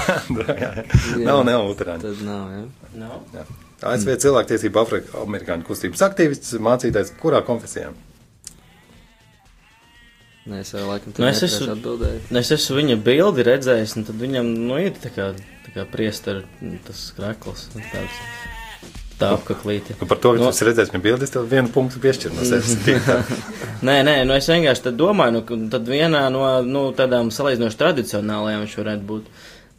nav, 1.29 1.43
nav 1.45 1.67
Lutāna. 1.69 1.99
Tad 2.03 2.21
nav, 2.25 2.51
ja? 2.53 2.91
Nav. 3.03 3.23
Jā. 3.37 3.45
ASV 3.93 4.15
cilvēktiesība 4.25 4.81
Afrika, 4.87 5.19
amerikāņu 5.21 5.67
kustības 5.69 6.05
aktīvists, 6.09 6.55
mācītājs, 6.65 7.11
kurā 7.21 7.43
konfesijā? 7.45 7.91
Nē, 10.47 10.61
es 10.63 10.71
jau 10.73 10.85
laikam 10.87 11.11
Nu, 11.19 11.27
es 11.27 11.41
nepareizi 11.43 11.47
esmu- 11.51 11.73
atbildēju. 11.75 12.21
Nu, 12.31 12.39
Es 12.39 12.51
esmu 12.55 12.77
viņa 12.79 12.97
bildi 13.03 13.45
redzējis, 13.49 13.97
un 13.99 14.05
tad 14.07 14.21
viņam 14.21 14.53
nu, 14.69 14.77
ir 14.79 14.93
tā 15.03 15.11
kā, 15.13 15.33
tā 15.67 15.73
kā 15.75 15.85
priesteris, 15.91 16.47
tas 16.87 17.01
krekls. 17.17 17.67
nu, 17.75 17.83
Tāds, 17.93 18.21
tā 19.21 19.33
apaklīte. 19.37 19.97
Nu, 20.01 20.09
par 20.09 20.21
to, 20.21 20.35
ka 20.35 20.41
Nu, 20.41 20.49
no. 20.49 20.53
tu 20.55 20.69
redzēsi, 20.69 20.93
ka 20.93 21.01
bildes 21.03 21.33
tev 21.33 21.49
vienu 21.51 21.71
punktu 21.73 22.01
piešķir 22.03 22.35
no 22.37 22.47
sevis. 22.47 22.77
Nē, 23.87 24.01
nē, 24.07 24.15
nu 24.29 24.37
es 24.37 24.49
vienkārši 24.49 24.89
tad 24.89 24.97
domāju, 25.01 25.43
nu, 25.49 25.69
tad 25.73 25.89
vienā 25.89 26.27
no 26.33 26.47
nu, 26.65 26.89
tādām 26.97 27.29
salīdzinoši 27.35 27.79
tradicionālajām 27.83 28.65
viņš 28.65 28.77
varētu 28.81 29.07
būt. 29.11 29.29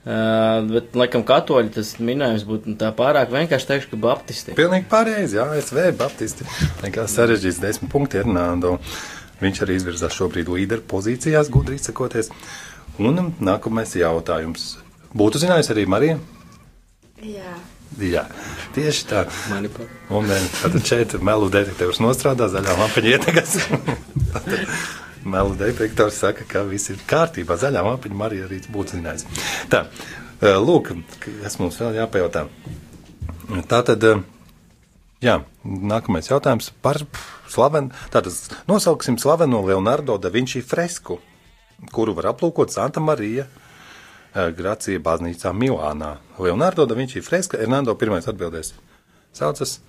Uh, 0.08 0.64
bet, 0.70 0.94
laikam, 0.96 1.26
katoļi 1.28 1.74
tas 1.76 1.90
minējums 2.00 2.46
būtu 2.48 2.72
nu, 2.72 2.78
tā 2.80 2.94
pārāk 2.96 3.34
vienkārši 3.34 3.68
teikšu, 3.74 3.90
ka 3.92 4.00
baptisti. 4.06 4.56
Pilnīgi 4.56 4.88
pareizi, 4.88 5.36
jā, 5.36 5.50
ASV 5.58 5.82
Baptisti. 6.00 6.48
Nekā 6.86 7.04
sarežģīts 7.12 7.60
desmit 7.60 7.92
punkti 7.92 8.22
Hernando. 8.22 8.78
Viņš 9.42 9.60
arī 9.66 9.76
izvirzās 9.82 10.16
šobrīd 10.16 10.48
līderu 10.54 10.86
pozīcijās, 10.88 11.52
gudri 11.52 11.76
izsakoties. 11.76 12.32
Un 13.04 13.34
nākamais 13.44 13.98
jautājums. 14.00 14.78
Būtu 15.18 15.44
zinājis 15.44 15.74
arī 15.76 15.84
Marija? 15.92 16.22
Jā. 17.26 17.57
Jā, 17.98 18.28
tieši 18.76 19.06
tā. 19.10 19.24
Un 20.14 20.30
eh, 20.30 20.44
tātad 20.62 20.84
šeit 20.86 21.16
melu 21.26 21.50
detektors 21.50 21.98
nostrādā, 22.04 22.46
zaļā 22.54 22.76
lampiņa 22.78 23.14
ietekas. 23.16 23.56
melu 25.34 25.56
detektors 25.58 26.20
saka, 26.22 26.46
ka 26.50 26.62
viss 26.68 26.92
ir 26.94 27.02
kārtībā. 27.10 27.58
Zaļā 27.58 27.82
lampiņa 27.88 28.20
Marija 28.20 28.46
arī 28.46 28.62
būtu 28.70 29.00
zinājis. 29.00 29.26
Tā, 29.74 29.88
eh, 30.42 30.60
lūk, 30.62 30.94
kas 31.26 31.58
mums 31.62 31.80
vēl 31.82 31.98
jāpajautā. 32.04 32.46
Tātad, 33.72 34.06
eh, 34.06 34.22
jā, 35.26 35.40
nākamais 35.66 36.30
jautājums 36.30 36.70
par 36.86 37.02
slavenu. 37.50 37.90
Tātad 38.14 38.60
nosauksim 38.70 39.18
slaveno 39.18 39.64
Leonardo 39.66 40.20
da 40.22 40.30
Vinci 40.30 40.62
fresku, 40.62 41.18
kuru 41.92 42.14
var 42.14 42.36
aplūkot 42.36 42.70
Santa 42.70 43.02
Marija. 43.02 43.48
Eh, 44.38 44.52
Gracija 44.58 45.02
baznīcā 45.04 45.52
Milānā. 45.58 46.16
Leonardo 46.40 46.86
da 46.86 46.96
Vinci 46.96 47.22
freska, 47.26 47.58
Hernando 47.58 47.96
pirmais 47.98 48.30
atbildēs. 48.30 48.74
Saucas 49.34 49.80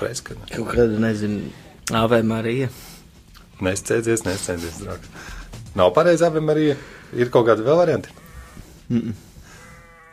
freska. 0.00 0.34
Kaut 0.50 0.72
kāda, 0.72 0.98
nezinu, 1.02 1.52
Ave 1.92 2.22
Marija. 2.24 2.70
Nesteidzies, 3.60 4.24
nesteidzies, 4.24 4.80
draugs. 4.80 5.08
Nav 5.76 5.92
pareizi, 5.94 6.24
Ave 6.24 6.40
Marija. 6.40 6.76
Ir 7.12 7.30
kaut 7.34 7.48
kādi 7.48 7.66
vēl 7.66 7.76
varianti? 7.76 8.08
Mm 8.88 9.00
-mm. 9.00 9.29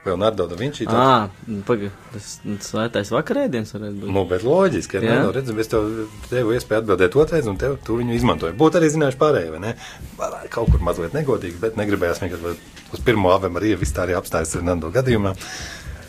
Leonardo 0.07 0.47
da 0.47 0.55
Vinci. 0.59 0.85
tāds- 0.87 0.97
Ā, 0.97 1.61
pagaidi, 1.67 1.91
tas 2.13 2.29
svētais 2.67 3.11
vakarēdienas 3.13 3.73
varētu 3.75 3.99
būt. 4.01 4.11
Nu, 4.15 4.23
bet 4.29 4.43
loģiski, 4.47 4.97
ka 4.97 5.03
Jā. 5.05 5.19
no 5.23 5.31
redzes, 5.35 5.57
es 5.63 5.67
tev 5.71 5.87
devu 6.31 6.55
iespēju 6.57 6.81
atbildēt 6.83 7.15
otrais, 7.19 7.45
un 7.51 7.57
tev, 7.57 7.77
tu 7.83 7.97
viņu 7.99 8.15
izmantoji. 8.17 8.55
Būtu 8.57 8.79
arī 8.81 8.89
zinājuši 8.95 9.19
pārējie, 9.21 9.51
vai 9.51 9.59
ne? 9.59 9.75
Kaut 10.49 10.71
kur 10.71 10.79
mazliet 10.79 11.13
negodīgi, 11.13 11.59
bet 11.59 11.75
negribējās 11.79 12.21
vienkārši 12.23 12.55
uz 12.93 12.99
pirmo 13.05 13.29
Ave 13.35 13.49
Marija 13.49 13.77
viss 13.77 13.93
tā 13.93 14.05
arī 14.07 14.15
apstājas 14.17 14.55
Fernando 14.55 14.89
gadījumā. 14.91 15.35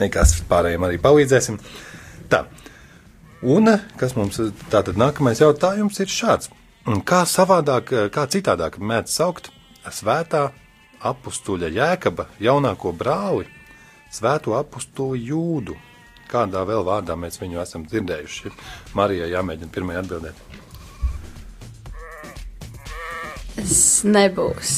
Nekas 0.00 0.36
pārējiem 0.48 0.84
arī 0.86 0.98
palīdzēsim. 1.02 1.58
Tā. 2.30 2.44
Un 3.42 3.66
kas 3.96 4.14
mums 4.16 4.38
tātad 4.70 4.94
nākamais 4.98 5.38
jautājums 5.42 5.98
ir 6.00 6.06
šāds. 6.06 6.48
Kā 7.04 7.24
savādāk, 7.28 7.90
kā 8.14 8.26
citādāk 8.30 8.78
mēdz 8.78 9.08
saukt 9.12 9.50
svētā 9.90 10.50
apustuļa 11.04 11.68
jēkaba 11.70 12.26
jaunāko 12.42 12.90
brāli, 12.96 13.44
svēto 14.12 14.56
apustuļu 14.58 15.18
jūdu? 15.28 15.76
Kādā 16.28 16.60
vēl 16.68 16.84
vārdā 16.84 17.16
mēs 17.16 17.40
viņu 17.40 17.60
esam 17.62 17.86
dzirdējuši? 17.88 18.52
Marijai 18.98 19.30
jāmēģina 19.32 19.72
pirmajai 19.72 20.02
atbildēt. 20.02 20.42
Es 23.58 23.78
nebūs. 24.06 24.74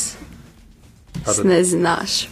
Es 1.26 1.40
nezināšu. 1.44 2.30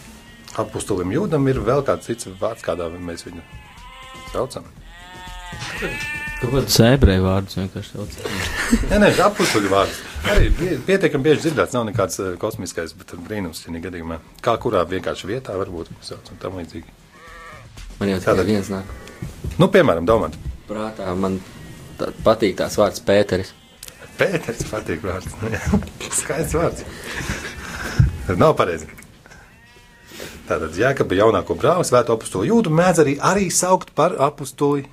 Apustulim 0.59 1.11
jūdam 1.13 1.45
ir 1.51 1.59
vēl 1.63 1.83
kāds 1.87 2.09
cits 2.09 2.29
vārds, 2.39 2.63
kādā 2.65 2.87
mēs 2.95 3.27
viņu 3.27 3.43
saucam. 4.31 4.65
Kaut 6.39 6.53
kāds 6.55 6.79
ebreju 6.83 7.25
vārds 7.27 7.59
vienkārši 7.59 7.93
sauc. 7.93 8.17
Nē, 8.89 9.01
nē, 9.03 9.11
apustuļu 9.27 9.71
vārds. 9.71 9.99
Arī 10.27 10.49
pie- 10.51 10.77
pietiekami 10.85 11.23
bieži 11.23 11.45
dzirdēts, 11.47 11.73
nav 11.77 11.85
nekāds 11.87 12.19
eh, 12.19 12.33
kosmiskais, 12.41 12.91
bet 12.97 13.13
brīnums 13.27 13.61
šajā 13.63 13.81
gadījumā. 13.87 14.19
Kā 14.43 14.57
kurā 14.61 14.83
vienkārši 14.89 15.29
vietā 15.31 15.55
varbūt 15.59 15.91
sauc 16.05 16.27
un 16.33 16.41
tam 16.41 16.57
līdzīgi. 16.59 16.91
Man 17.99 18.09
jau 18.13 18.19
tādā 18.23 18.45
viens 18.47 18.69
nāk 18.71 18.87
Nu, 19.59 19.67
piemēram, 19.67 20.05
domāt, 20.07 20.35
prātā. 20.69 21.09
Man 21.19 21.39
tā, 21.99 22.11
patīk 22.23 22.55
tās 22.61 22.77
vārds 22.79 23.01
Pēteris. 23.03 23.51
Pēters 24.19 24.63
patīk 24.69 25.03
vārds. 25.03 25.33
Skaists 26.21 26.55
vārds. 26.55 26.83
Tas 28.27 28.39
nav 28.39 28.55
pareizi. 28.59 28.87
Tātad 30.47 30.75
Jēkaba 30.79 31.17
jaunāko 31.19 31.55
brāli, 31.59 31.85
svēto 31.87 32.15
apustuli 32.15 32.49
jūdu, 32.49 32.71
mēdz 32.73 33.03
arī, 33.03 33.17
arī 33.31 33.49
saukt 33.53 33.91
par 33.95 34.15
apustuli. 34.23 34.87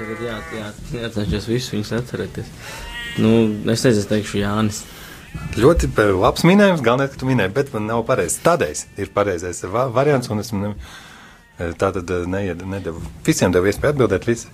Tagad 0.00 0.22
jā, 0.24 0.36
jā, 0.56 0.68
jāatcerās 0.96 1.46
visu 1.50 1.74
viņus 1.76 1.90
atcerēties. 1.98 2.48
Nu, 3.20 3.30
es 3.68 3.82
nezinu, 3.84 4.00
es 4.00 4.08
teikšu 4.08 4.40
Jānis. 4.40 4.78
Ļoti 5.60 5.90
pa- 5.94 6.08
labs 6.16 6.42
minējums, 6.48 6.80
galvenais, 6.82 7.12
ka 7.12 7.20
tu 7.20 7.28
minēji, 7.28 7.52
bet 7.54 7.72
man 7.74 7.84
nav 7.90 8.00
pareizs. 8.08 8.38
Tādēļ 8.42 8.80
ir 9.04 9.12
pareizais 9.14 9.60
va 9.70 9.84
variants, 9.92 10.30
un 10.32 10.40
es 10.42 10.50
ne, 10.56 10.72
tā 11.76 11.92
tad 11.92 12.08
neied, 12.32 12.64
nedevu. 12.66 13.02
Visiem 13.26 13.52
devu 13.52 13.68
iespēju 13.70 13.92
atbildēt, 13.94 14.24
visi. 14.30 14.48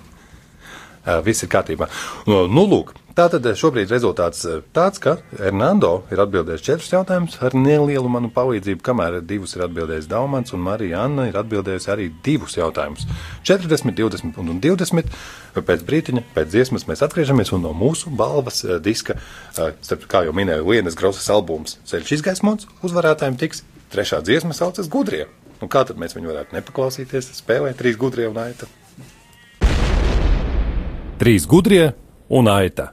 Ā, 1.07 1.21
Viss 1.23 1.45
ir 1.45 1.49
kārtībā. 1.53 1.87
Nu, 2.27 2.43
lūk, 2.67 2.91
tā 3.17 3.25
tad 3.33 3.47
šobrīd 3.57 3.89
rezultāts 3.89 4.43
ā, 4.45 4.59
tāds, 4.75 5.01
ka 5.01 5.15
Hernando 5.39 6.03
ir 6.13 6.21
atbildējis 6.21 6.65
četrus 6.67 6.91
jautājumus 6.93 7.37
ar 7.41 7.55
nelielu 7.57 8.09
manu 8.13 8.29
palīdzību, 8.33 8.83
kamēr 8.85 9.17
divus 9.25 9.55
ir 9.57 9.65
atbildējis 9.65 10.09
Daumans, 10.11 10.53
un 10.53 10.61
Marija 10.65 11.01
Anna 11.07 11.25
ir 11.29 11.39
atbildējusi 11.41 11.91
arī 11.93 12.07
divus 12.25 12.57
jautājumus. 12.59 13.07
40, 13.47 13.95
20 13.97 14.37
un 14.43 14.61
20. 14.63 15.17
Pēc 15.57 15.85
brīdiņa, 15.87 16.23
pēc 16.35 16.51
dziesmas 16.53 16.85
mēs 16.89 17.01
atgriežamies, 17.07 17.49
un 17.57 17.65
no 17.65 17.73
mūsu 17.73 18.13
balvas 18.13 18.61
ā, 18.67 18.77
diska, 18.83 19.17
starp, 19.55 20.05
kā 20.11 20.21
jau 20.27 20.35
minēju, 20.37 20.67
Lienas 20.69 20.97
Grosas 20.97 21.29
albums 21.33 21.79
Ceļš 21.89 22.19
izgaismots 22.19 22.69
uzvarētājiem 22.85 23.39
tiks 23.41 23.63
trešā 23.93 24.21
dziesma 24.25 24.53
saucas 24.53 24.91
Gudrie. 24.93 25.25
Un 25.57 25.71
kā 25.73 25.81
tad 25.89 25.97
mēs 25.97 26.13
viņu 26.13 26.29
varētu 26.29 26.57
nepaklausīties? 26.59 27.31
Spēlē 27.39 27.73
trīs 27.77 27.97
gudrie 27.97 28.27
un 28.29 28.37
aita. 28.43 28.69
Trīs 31.17 31.49
gudrie 31.49 31.89
un 32.29 32.51
aita. 32.51 32.91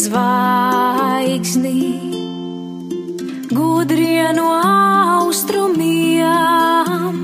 Zvaigzni. 0.00 2.00
Gudrie 3.50 4.32
no 4.32 4.48
austrumiem 5.20 7.16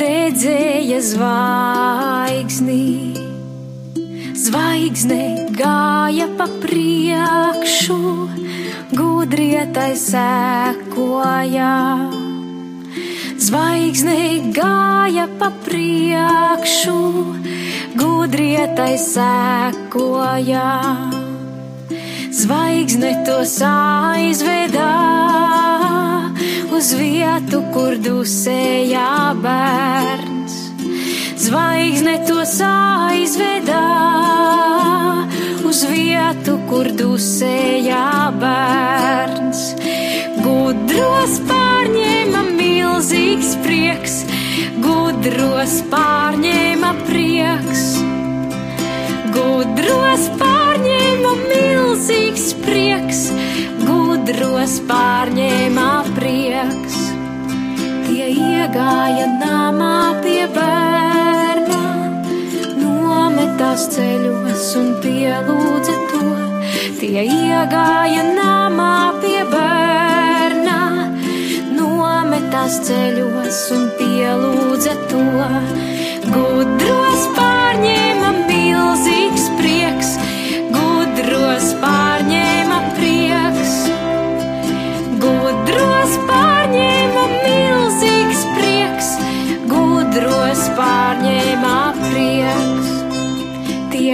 redzēja 0.00 1.00
zvaigzni. 1.08 2.84
Zvaigzne 4.44 5.48
gāja 5.56 6.28
pa 6.36 6.46
priekšu, 6.64 7.98
gudrie 8.92 9.64
tai 9.72 9.92
sekoja. 9.96 11.72
Zvaigzne 13.40 14.52
gāja 14.56 15.28
pa 15.40 15.48
priekšu, 15.64 17.00
gudrie 17.96 18.68
tai 18.76 18.96
sekoja 19.00 20.68
zvaigzne 22.34 23.10
tos 23.26 23.58
aizvedā 23.62 24.92
uz 26.74 26.90
vietu, 26.98 27.60
kur 27.74 27.94
dusējā 28.02 29.10
bērns. 29.44 30.56
Zvaigzne 31.44 32.16
tos 32.28 32.56
aizvedā 32.66 33.84
uz 35.68 35.84
vietu, 35.90 36.56
kur 36.70 36.90
dusējā 36.98 38.08
bērns. 38.42 39.62
Gudros 40.44 41.38
pārņēma 41.48 42.44
milzīgs 42.50 43.54
prieks, 43.64 44.18
gudros 44.84 45.78
pārņēma 45.94 46.92
prieks, 47.06 47.86
gudros 49.34 50.28
pārņēma 50.42 51.38
milzīgs 51.38 51.52
prieks 51.54 51.83
milzīgs 51.94 52.46
prieks, 52.58 53.18
gudros 53.86 54.80
pārņēma 54.88 55.90
prieks. 56.16 56.96
Tie 58.06 58.26
iegāja 58.34 59.28
namā 59.38 60.18
pie 60.24 60.42
bērna, 60.56 61.78
nometās 62.80 63.86
ceļos 63.94 64.66
un 64.80 64.90
pielūdza 65.04 65.96
to. 66.10 66.34
Tie 66.98 67.22
iegāja 67.28 68.26
namā 68.32 69.14
pie 69.22 69.46
bērna, 69.54 70.80
nometās 71.78 72.82
ceļos 72.90 73.64
un 73.78 73.88
pielūdza 74.02 74.98
to. 75.14 75.24
Gudros 76.26 77.28
pārņēma 77.38 77.43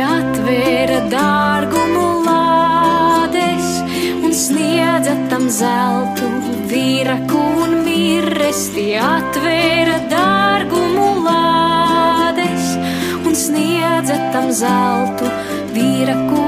atvēra 0.04 1.00
dārgumu 1.12 2.07
lādes 2.26 3.69
un 4.25 4.35
sniedza 4.37 5.14
tam 5.30 5.49
zeltu, 5.52 6.28
vīraku 6.71 7.40
un 7.64 7.78
mirres. 7.87 8.66
Tie 8.75 8.99
atvēra 9.02 9.99
dārgumu 10.12 11.09
lādes 11.26 12.75
un 13.25 13.37
sniedza 13.45 14.19
tam 14.35 14.50
zeltu, 14.62 15.30
vīraku 15.76 16.39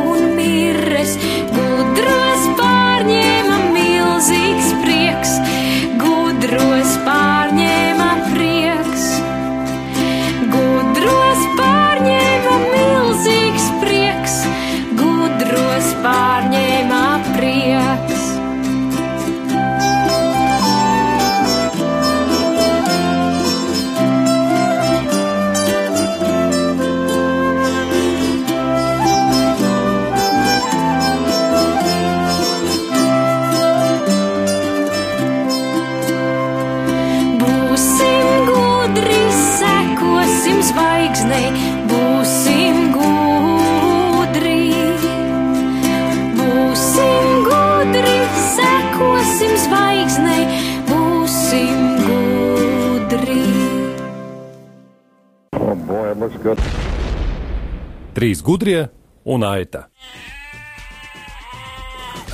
Trīs 58.43 58.59
gudrie 58.59 58.89
un 59.31 59.45
aita. 59.47 59.85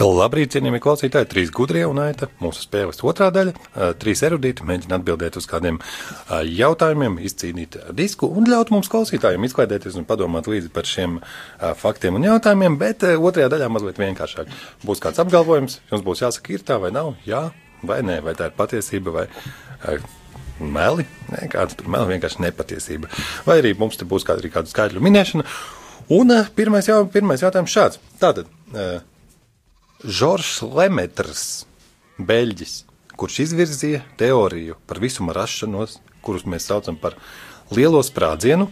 Labrīt, 0.01 0.55
cienījamie 0.55 0.79
klausītāji, 0.81 1.27
trīs 1.29 1.51
gudrie 1.53 1.83
un 1.85 1.99
aita. 2.01 2.31
Mūsu 2.41 2.63
spēles 2.65 3.03
otrā 3.05 3.27
daļa. 3.35 3.53
Ā, 3.53 3.89
Trīs 4.01 4.23
erudīti 4.25 4.65
mēģina 4.65 4.97
atbildēt 4.97 5.37
uz 5.37 5.45
kādiem 5.51 5.77
ā, 6.33 6.39
jautājumiem, 6.49 7.19
izcīnīt 7.29 7.77
disku 7.93 8.31
un 8.33 8.49
ļaut 8.49 8.73
mums 8.73 8.89
klausītājiem 8.89 9.45
izklaidēties 9.51 9.99
un 10.01 10.07
padomāt 10.09 10.49
līdzi 10.49 10.73
par 10.73 10.89
šiem 10.89 11.19
ā, 11.21 11.75
faktiem 11.77 12.17
un 12.17 12.25
jautājumiem, 12.25 12.79
bet 12.81 13.05
otrajā 13.13 13.51
daļā 13.53 13.69
mazliet 13.75 14.01
vienkāršāk. 14.01 14.49
Būs 14.89 15.05
kāds 15.05 15.21
apgalvojums, 15.21 15.83
jums 15.91 16.07
būs 16.07 16.25
jāsaka, 16.25 16.55
ir 16.57 16.65
tā 16.65 16.79
vai 16.81 16.89
nav, 16.95 17.19
jā 17.29 17.51
vai 17.85 17.99
nē, 18.07 18.23
vai 18.25 18.33
tā 18.39 18.49
ir 18.49 18.57
patiesība 18.57 19.13
vai 19.13 19.27
meli. 20.57 21.05
Nē, 21.35 21.51
kāda 21.53 21.77
tur 21.77 21.93
meli 21.93 22.15
vienkārši 22.15 22.47
nepatiesība. 22.47 23.13
Vai 23.45 23.59
arī 23.61 23.75
mums 23.77 24.01
te 24.01 24.09
būs 24.09 24.25
kāda, 24.25 24.49
kāda 24.57 24.73
skaidru 24.73 25.05
minēšana. 25.05 25.45
Un 26.09 26.33
ā, 26.33 26.43
pirmais, 26.57 26.87
jau, 26.89 27.03
pirmais 27.13 27.43
jautājums 27.45 27.73
šāds. 27.75 28.03
Tātad. 28.21 28.49
ā, 28.73 29.01
Žoržs 29.99 30.63
Lemetrs, 30.63 31.47
Beļģis, 32.23 32.75
kurš 33.19 33.41
izvirzīja 33.49 34.05
teoriju 34.21 34.77
par 34.87 35.01
visuma 35.03 35.35
rašanos, 35.35 35.97
kurus 36.23 36.47
mēs 36.47 36.69
saucam 36.71 36.95
par 37.01 37.17
lielo 37.75 37.99
sprādzienu, 38.07 38.69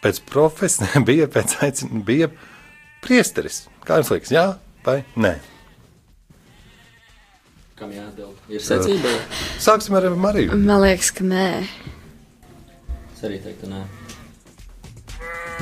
pēc 0.00 0.22
profesijas 0.30 0.96
bija, 1.08 1.28
pēc 1.28 1.58
aicin, 1.66 2.02
bija 2.08 2.30
priesteris. 3.04 3.66
Kā 3.84 4.00
jums 4.00 4.12
liekas, 4.14 4.32
jā 4.32 4.46
vai 4.86 5.02
nē? 5.20 5.36
Kam 7.80 7.92
jāatbild? 7.94 8.36
Ir 8.52 8.64
secība? 8.64 9.12
Sāksim 9.60 9.96
ar 9.96 10.08
Mariju. 10.12 10.56
Man 10.56 10.82
liekas, 10.84 11.12
ka 11.16 11.24
nē. 11.24 11.46
Es 13.14 13.22
arī 13.28 13.38
teiktu, 13.44 13.70
nē. 13.70 13.84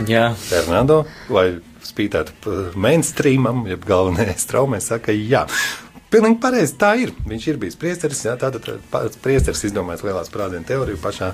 Jā, 0.07 0.29
Fernando, 0.39 1.03
lai 1.33 1.59
spītētu 1.83 2.73
mainstreamam, 2.79 3.65
jeb 3.67 3.83
galvenajai 3.89 4.37
straumē, 4.47 4.79
saka, 4.85 5.15
jā. 5.15 5.47
Pilnīgi 6.09 6.39
pareizi, 6.41 6.73
tā 6.81 6.95
ir. 7.03 7.11
Viņš 7.29 7.47
ir 7.51 7.59
bijis 7.61 7.77
priesteris, 7.77 8.23
jā, 8.25 8.33
tātad 8.41 8.65
pats 8.93 9.19
priesteris 9.21 9.61
izdomājis 9.69 10.07
lielās 10.07 10.31
sprādzienu 10.31 10.65
teoriju 10.69 11.01
pašā, 11.03 11.33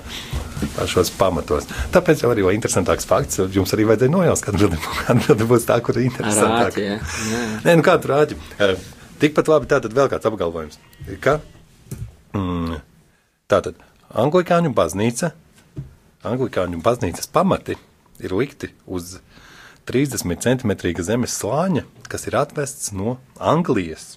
pašos 0.75 1.13
pamatos. 1.15 1.69
Tāpēc 1.95 2.25
jau 2.25 2.33
arī 2.33 2.43
vēl 2.43 2.57
interesantāks 2.57 3.07
fakts, 3.07 3.39
jums 3.55 3.71
arī 3.77 3.87
vajadzēja 3.87 4.15
nojaust, 4.17 4.43
ka 4.43 4.51
atbildi 5.13 5.47
būs 5.47 5.69
tā, 5.69 5.79
kur 5.85 6.01
ir 6.01 6.09
interesantāk. 6.09 6.75
Rāķi, 6.75 6.89
jā. 6.89 6.99
jā. 7.31 7.45
Nē, 7.69 7.77
nu 7.79 7.87
kā 7.87 7.95
tur 8.03 8.17
rāģi. 8.17 8.41
Eh, 8.59 8.75
Tikpat 9.21 9.47
labi 9.47 9.71
tātad 9.71 9.93
vēl 9.95 10.09
kāds 10.11 10.27
apgalvojums. 10.27 10.81
Ka, 11.23 11.37
mm, 12.35 12.81
tātad 13.47 13.79
anglikāņu 14.11 14.75
baznīca, 14.75 15.31
anglikāņu 16.27 16.81
baznīcas 16.83 17.31
pamati 17.31 17.77
ir 18.23 18.35
likti 18.35 18.71
uz 18.85 19.17
30 19.89 20.41
centimetrīga 20.41 21.03
zemes 21.05 21.35
slāņa, 21.39 21.85
kas 22.09 22.25
ir 22.29 22.37
atvests 22.39 22.93
no 22.95 23.17
Anglijas. 23.37 24.15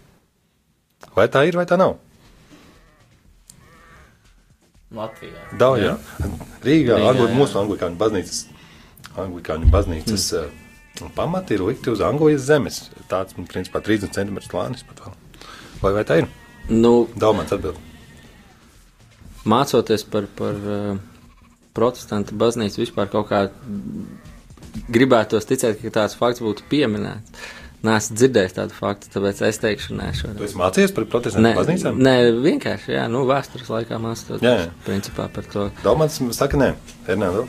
Vai 1.14 1.28
tā 1.32 1.44
ir, 1.48 1.58
vai 1.58 1.66
tā 1.68 1.78
nav? 1.80 1.98
Latvijā. 4.94 5.42
Daudz, 5.60 5.82
jā. 5.84 5.96
Rīgā, 6.64 6.96
Rīgā, 6.96 6.96
Angli, 7.10 7.26
jā. 7.28 7.36
mūsu 7.36 7.58
anglikāņu 7.60 8.00
baznīcas, 8.00 8.38
anglikāņu 9.20 9.68
baznīcas 9.72 10.24
mm. 10.38 11.10
pamati 11.16 11.58
ir 11.58 11.66
likti 11.66 11.92
uz 11.92 12.00
Anglijas 12.04 12.46
zemes. 12.48 12.80
Tāds, 13.10 13.36
nu, 13.36 13.44
principā, 13.50 13.82
30 13.84 14.16
cm 14.16 14.40
slānis 14.46 14.86
pat 14.88 15.04
vēl. 15.04 15.18
Vai, 15.82 15.92
vai 16.00 16.06
tā 16.08 16.22
ir? 16.22 16.30
Nu, 16.72 17.06
Daumāns 17.20 17.52
atbild. 17.52 17.76
mācoties 19.48 20.02
par, 20.08 20.26
par 20.36 20.56
uh, 20.56 20.96
protestantu 21.78 22.34
baznīcu, 22.42 22.82
vispār 22.84 23.08
kaut 23.14 23.30
kā 23.30 23.46
gribētos 24.92 25.46
ticēt, 25.48 25.80
ka 25.82 25.94
tāds 26.02 26.18
fakts 26.18 26.42
būtu 26.44 26.66
pieminēts. 26.70 27.48
Nē, 27.78 27.92
esmu 28.00 28.16
dzirdējis 28.18 28.54
tādu 28.56 28.74
faktu, 28.74 29.06
tāpēc 29.14 29.40
es 29.46 29.60
teikšu, 29.62 29.94
nē, 29.94 30.08
Tu 30.10 30.18
šodien. 30.24 30.40
esi 30.48 30.56
mācījies 30.58 30.94
par 30.96 31.04
protestantu 31.12 31.52
baznīcām? 31.60 32.00
nē, 32.02 32.14
vienkārši, 32.42 32.90
jā, 32.96 33.04
nu, 33.12 33.20
vēstures 33.28 33.70
laikā 33.70 34.00
mācīties. 34.02 34.42
Jā, 34.42 34.54
jā. 34.64 34.72
Principā 34.82 35.28
par 35.30 35.46
to. 35.52 35.68
Daumāns 35.84 36.18
saka, 36.34 36.58
nē, 36.58 36.72
Fernando. 37.06 37.44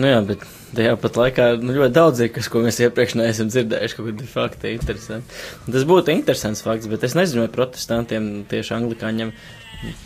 Nu 0.00 0.06
jā, 0.06 0.20
bet 0.24 0.44
tajā 0.78 0.94
pat 1.02 1.16
laikā 1.18 1.46
nu, 1.60 1.74
ļoti 1.76 1.92
daudz 1.96 2.20
ir, 2.24 2.30
kas, 2.32 2.48
ko 2.48 2.62
mēs 2.64 2.78
iepriekš 2.80 3.16
neesam 3.18 3.48
dzirdējuši, 3.50 3.96
kaut 3.98 4.08
kādi 4.08 4.28
fakti 4.32 4.72
interesanti. 4.78 5.40
Tas 5.66 5.84
būtu 5.88 6.14
interesants 6.14 6.62
fakts, 6.64 6.88
bet 6.88 7.04
es 7.04 7.16
nezinu, 7.18 7.44
vai 7.44 7.52
protestantiem, 7.52 8.30
tieši 8.48 8.76
anglikāņiem, 8.78 9.32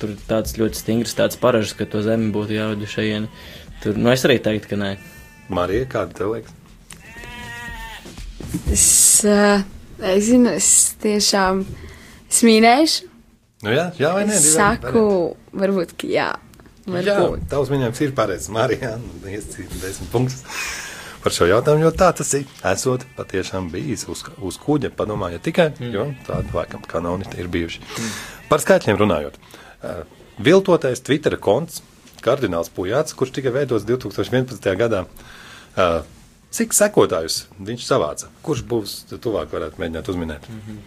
tur 0.00 0.14
tāds 0.28 0.56
ļoti 0.58 0.80
stingrs 0.80 1.16
tāds 1.18 1.38
paražas, 1.40 1.74
ka 1.78 1.86
to 1.90 2.02
zemi 2.04 2.30
būtu 2.34 2.56
jāved 2.56 2.84
uz 2.86 2.92
šejieni. 2.94 3.30
Tur, 3.82 3.98
nu 4.00 4.12
es 4.12 4.24
arī 4.26 4.38
teiktu, 4.42 4.72
ka 4.72 4.80
nē. 4.80 4.92
Marija, 5.52 5.88
kāda 5.90 6.16
tev 6.16 6.36
liekas? 6.36 6.60
Es, 8.70 8.86
uh, 9.26 9.64
es 9.98 10.28
zinu, 10.28 10.54
es 10.54 10.68
tiešām 11.02 11.64
es 12.30 12.40
minēšu. 12.46 13.10
Nu 13.64 13.72
jā, 13.74 13.90
jā 13.98 14.14
vai 14.14 14.24
nē? 14.28 14.38
Es 14.38 14.54
saku, 14.54 15.04
varianti. 15.04 15.60
varbūt, 15.62 15.94
ka 16.00 16.10
jā. 16.10 16.30
Jā, 16.84 17.16
Varbūt. 17.16 17.46
tavs 17.48 17.70
minējums 17.72 18.00
ir 18.04 18.10
pareizs. 18.16 18.50
Marija, 18.52 18.98
iescīt 19.24 19.72
desmit 19.80 20.10
punktus. 20.12 20.42
Par 21.24 21.32
šo 21.32 21.46
jautājumu, 21.48 21.86
jo 21.86 21.92
tā 21.96 22.10
tas 22.12 22.34
ir. 22.36 22.44
Esot 22.68 23.06
patiešām 23.16 23.70
bijis 23.72 24.04
uz, 24.12 24.20
uz 24.44 24.58
kuģa, 24.60 24.90
padomājiet 24.92 25.46
tikai, 25.46 25.70
mm. 25.78 25.92
jo 25.96 26.10
tāda 26.26 26.52
laikam 26.52 26.84
kanoni 26.84 27.24
ir 27.40 27.48
bijuši. 27.48 27.80
Mm. 27.80 28.10
Par 28.48 28.62
skaitļiem 28.62 28.98
runājot. 29.00 29.38
Viltotais 30.44 31.02
Twitter 31.04 31.36
konts, 31.40 31.82
kardināls 32.24 32.72
Pujāts, 32.74 33.14
kurš 33.16 33.36
tika 33.38 33.52
veidots 33.54 33.86
2011. 33.88 34.74
gadā. 34.80 35.04
Cik 36.54 36.74
sekotājus 36.76 37.44
viņš 37.58 37.86
savāca? 37.86 38.28
Kurš 38.46 38.62
būs 38.70 38.98
tuvāk, 39.14 39.50
varētu 39.54 39.80
mēģināt 39.82 40.10
uzminēt? 40.12 40.48
Mm 40.48 40.60
-hmm. 40.66 40.82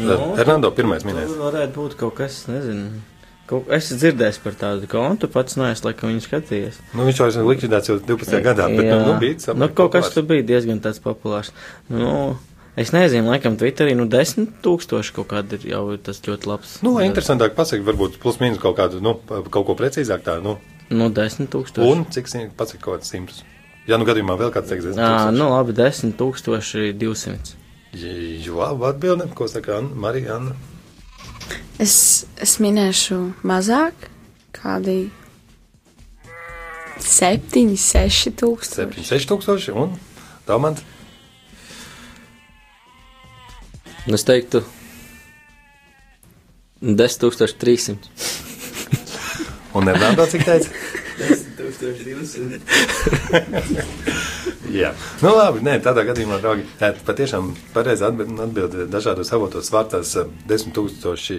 Nu, 0.00 0.34
Hernando 0.36 0.70
pirmais 0.76 1.04
minēts. 1.06 1.32
Tur 1.32 1.44
varētu 1.46 1.72
būt 1.76 1.94
kaut 2.00 2.16
kas, 2.18 2.42
nezinu. 2.50 3.00
Kaut, 3.46 3.68
es 3.70 3.92
dzirdēju 3.94 4.42
par 4.42 4.56
tādu 4.58 4.88
kontu, 4.90 5.28
pats 5.30 5.54
neesmu 5.54 5.86
laikam 5.86 6.10
viņu 6.10 6.24
skatījies. 6.24 6.80
Nu, 6.98 7.04
viņš 7.06 7.20
jau 7.20 7.28
ir 7.30 7.46
likvidēts 7.46 7.90
jau 7.92 7.96
12. 8.02 8.40
gadā, 8.42 8.66
bet 8.72 8.88
nu, 8.90 8.98
nu, 9.06 9.14
bija 9.22 9.36
nu, 9.36 9.44
samērā 9.44 9.68
kaut 9.78 9.92
kas 9.94 10.08
populārs. 10.08 10.14
tur 10.14 10.26
bija 10.32 10.46
diezgan 10.50 10.82
tāds 10.82 10.98
populārs. 11.04 11.52
Nu, 11.88 12.36
es 12.76 12.92
nezinu, 12.92 13.30
laikam 13.32 13.56
Twitterī, 13.60 13.94
nu, 13.98 14.04
desmit 14.10 14.52
tūkstoši 14.64 15.14
kaut 15.16 15.28
kāda 15.32 15.58
ir 15.58 15.66
jau 15.72 15.82
tas 15.96 16.20
ļoti 16.24 16.48
labs. 16.50 16.76
Nu, 16.86 16.96
interesantāk 17.04 17.56
pasakot, 17.56 17.86
varbūt 17.88 18.18
plus 18.22 18.38
mīnus 18.42 18.60
kaut 18.62 18.76
kādu, 18.78 19.00
nu, 19.04 19.16
kaut 19.26 19.64
ko 19.68 19.76
precīzāk 19.78 20.24
tā, 20.26 20.38
nu, 20.44 20.58
Nu, 20.86 21.08
desmit 21.10 21.48
tūkstoši. 21.50 21.82
un 21.90 22.04
cik 22.14 22.28
simt, 22.30 22.52
pasakot 22.54 22.82
kaut 22.84 23.00
kāds 23.00 23.10
simtus. 23.10 23.40
Ja 23.90 23.96
nu 23.98 24.06
gadījumā 24.06 24.36
vēl 24.38 24.52
kāds 24.54 24.70
teiks, 24.70 24.84
es 24.92 24.98
Jā, 24.98 25.30
nu, 25.34 25.48
labi, 25.50 25.74
desmit 25.74 26.14
tūkstoši 26.20 26.92
divsimts. 26.98 27.56
Jo, 27.96 28.60
labi 28.60 28.86
atbildi, 28.92 29.26
ko 29.34 29.48
saka 29.50 29.80
Anna, 29.80 29.94
Marija 29.94 30.36
Anna. 30.36 30.54
Es, 31.82 32.26
es 32.42 32.56
minēšu 32.62 33.18
mazāk, 33.46 34.08
kādi 34.54 35.08
septiņi, 37.02 37.76
seši 37.80 38.32
tūkstoši. 38.40 39.02
7, 39.02 39.08
6 39.10 39.30
tūkstoši 39.32 39.74
un 39.76 39.96
Dalmant. 40.46 40.78
Es 44.14 44.24
teiktu, 44.26 44.62
10300. 46.80 47.96
Un 49.74 49.88
Hernando, 49.90 50.26
cik 50.30 50.44
teica? 50.46 50.68
1200. 51.18 52.60
Jā, 54.76 54.92
nu 55.24 55.32
labi, 55.34 55.62
nē, 55.66 55.78
tādā 55.84 56.04
gadījumā, 56.06 56.38
draugi, 56.42 56.64
tā 56.80 56.92
patiešām 57.06 57.54
pareizi 57.74 58.04
atbild, 58.06 58.40
atbild 58.44 58.76
dažādos 58.92 59.32
avotos 59.34 59.70
vārtās 59.72 60.14
eh, 60.20 60.28
10 60.50 60.74
tūkstoši. 60.76 61.38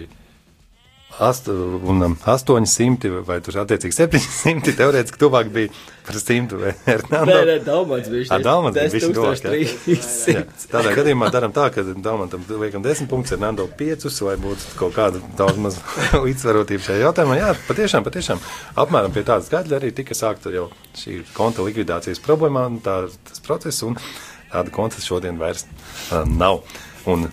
Astu, 1.17 1.81
un 1.83 2.01
um, 2.01 2.15
800 2.25 3.23
vai 3.25 3.39
tur 3.41 3.55
attiecīgi 3.63 3.95
700 3.95 4.75
teorētiski 4.77 5.17
tuvāk 5.17 5.47
bija 5.49 5.71
par 6.05 6.19
100 6.21 6.59
vai 6.61 6.73
Hernando. 6.85 7.31
Nē, 7.31 7.39
nē, 7.49 7.55
Dalmats 7.65 8.11
bija 8.13 8.27
Ā, 8.35 8.37
Dalmans 8.45 8.77
bija 8.77 8.91
bišķi 8.93 9.09
tuvāk, 9.17 9.41
jā. 9.41 9.53
10300. 9.87 10.35
Jā, 10.35 10.43
tādā 10.69 10.93
gadījumā 10.99 11.31
darām 11.33 11.55
tā, 11.57 11.65
ka 11.73 11.81
Dalmantam 11.87 12.45
liekam 12.61 12.85
10 12.85 13.09
punktus, 13.09 13.33
Hernando 13.33 13.65
5, 13.81 14.05
lai 14.27 14.37
būtu 14.45 14.77
kaut 14.77 14.93
kāda 14.99 15.23
daudz 15.41 15.57
maz 15.65 15.81
līdzsvarotība 16.27 16.85
šajā 16.91 17.01
jautājumā. 17.07 17.41
Jā, 17.41 17.51
patiešām, 17.65 18.05
patiešām 18.05 18.45
apmēram 18.85 19.17
pie 19.17 19.25
tāda 19.25 19.49
skaidra 19.49 19.81
arī 19.81 19.89
tika 19.97 20.17
sākta 20.17 20.53
jau 20.53 20.69
šī 21.01 21.23
konta 21.33 21.65
likvidācijas 21.65 22.21
problēmā, 22.21 22.67
un 22.69 22.77
tā, 22.85 22.99
tas 23.25 23.41
process, 23.41 23.81
un 23.89 23.97
tāda 24.53 24.69
konta 24.69 25.01
šodien 25.01 25.41
vairs 25.41 25.65
uh, 25.65 26.21
nav. 26.29 26.61
Un, 27.09 27.25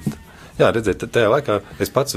jā, 0.59 0.71
redziet, 0.75 1.05
tajā 1.15 1.31
laikā 1.33 1.61
es 1.83 1.93
pats 1.95 2.17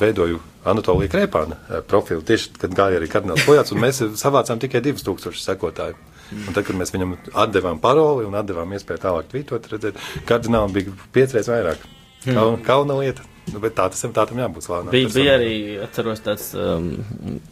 veidoju 0.00 0.40
Anatoliju 0.70 1.12
Krēpāna 1.12 1.58
uh, 1.58 1.80
profilu, 1.88 2.24
tieši 2.26 2.54
kad 2.60 2.76
gāja 2.76 3.00
arī 3.00 3.10
kardināls 3.12 3.44
Pojāts, 3.48 3.74
un 3.74 3.82
mēs 3.84 4.02
savācām 4.20 4.62
tikai 4.62 4.82
2000 4.84 5.40
sekotāju. 5.42 5.98
Un 6.34 6.54
tad, 6.56 6.64
kad 6.64 6.76
mēs 6.78 6.90
viņam 6.94 7.18
atdevām 7.44 7.78
paroli 7.82 8.24
un 8.24 8.34
atdevām 8.38 8.72
iespēju 8.74 9.02
tālāk 9.02 9.28
tvītot, 9.30 9.68
redzēt, 9.70 10.00
kardinālam 10.26 10.72
bija 10.74 10.94
piecreiz 11.14 11.50
vairāk. 11.52 11.84
Kauna, 12.24 12.58
kauna 12.64 12.96
lieta. 13.02 13.26
Nu, 13.52 13.60
bet 13.60 13.74
tā 13.76 13.84
tas 13.92 14.00
tā 14.00 14.24
tam 14.24 14.38
jābūt 14.40 14.64
slānām. 14.64 14.92
Bija, 14.94 15.10
bija 15.12 15.34
arī, 15.36 15.52
atceros, 15.84 16.22
tāds 16.24 16.46
um, 16.56 16.86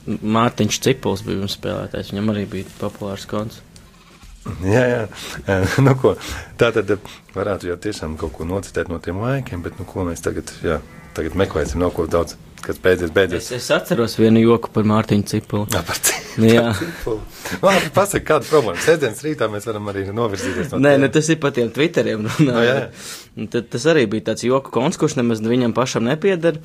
Mārtiņš 0.06 0.78
Cipuls 0.86 1.24
bija 1.26 1.42
mums 1.42 1.58
spēlētājs. 1.58 2.14
Viņam 2.14 2.32
arī 2.32 2.46
bija 2.54 2.70
populārs 2.78 3.26
konts. 3.28 3.60
Jā, 4.66 4.84
jā. 4.90 5.02
Nu, 5.86 5.94
ko, 6.00 6.16
tā 6.58 6.72
tad 6.74 6.90
varētu 7.36 7.70
jau 7.70 7.76
tiešām 7.84 8.16
kaut 8.20 8.32
ko 8.36 8.46
nocitēt 8.48 8.90
no 8.90 8.98
tiem 9.02 9.20
laikiem, 9.22 9.62
bet 9.64 9.78
nu, 9.78 9.86
ko 9.88 10.06
mēs 10.08 10.24
tagad, 10.24 10.50
jā, 10.66 10.80
tagad 11.16 11.36
meklēsim, 11.38 11.78
nav 11.82 11.92
ko 11.96 12.08
daudz, 12.10 12.34
kas 12.62 12.78
beidzies, 12.82 13.10
Es, 13.10 13.14
beidzies. 13.14 13.50
es 13.58 13.70
atceros 13.74 14.16
vienu 14.18 14.42
joku 14.42 14.70
par 14.74 14.86
Mārtiņu 14.88 15.28
Cipulu. 15.30 15.66
Jā, 15.74 15.82
par 15.86 15.98
cik. 16.02 16.18
Jā. 16.52 16.68
Labi, 17.66 17.90
pasaka, 17.94 18.24
kāda 18.32 18.48
problēma. 18.48 18.78
Sēdienas 18.82 19.22
rītā 19.26 19.48
mēs 19.52 19.66
varam 19.68 19.90
arī 19.92 20.06
novirzīties 20.14 20.70
no 20.72 20.78
Nē, 20.80 20.94
ne, 21.02 21.10
tas 21.12 21.28
ir 21.34 21.38
par 21.42 21.52
tiem 21.56 21.68
Twitteriem. 21.74 22.22
runājot. 22.24 22.46
Nu, 22.48 22.62
jā, 22.64 22.76
jā. 22.78 22.86
Tad, 23.32 23.70
tas 23.72 23.84
arī 23.88 24.02
bija 24.12 24.26
tāds 24.26 24.44
joku 24.44 24.68
konts, 24.74 24.98
kurš 25.00 25.14
nemaz 25.16 25.40
viņam 25.40 25.72
pašam 25.72 26.04
nepieder. 26.04 26.58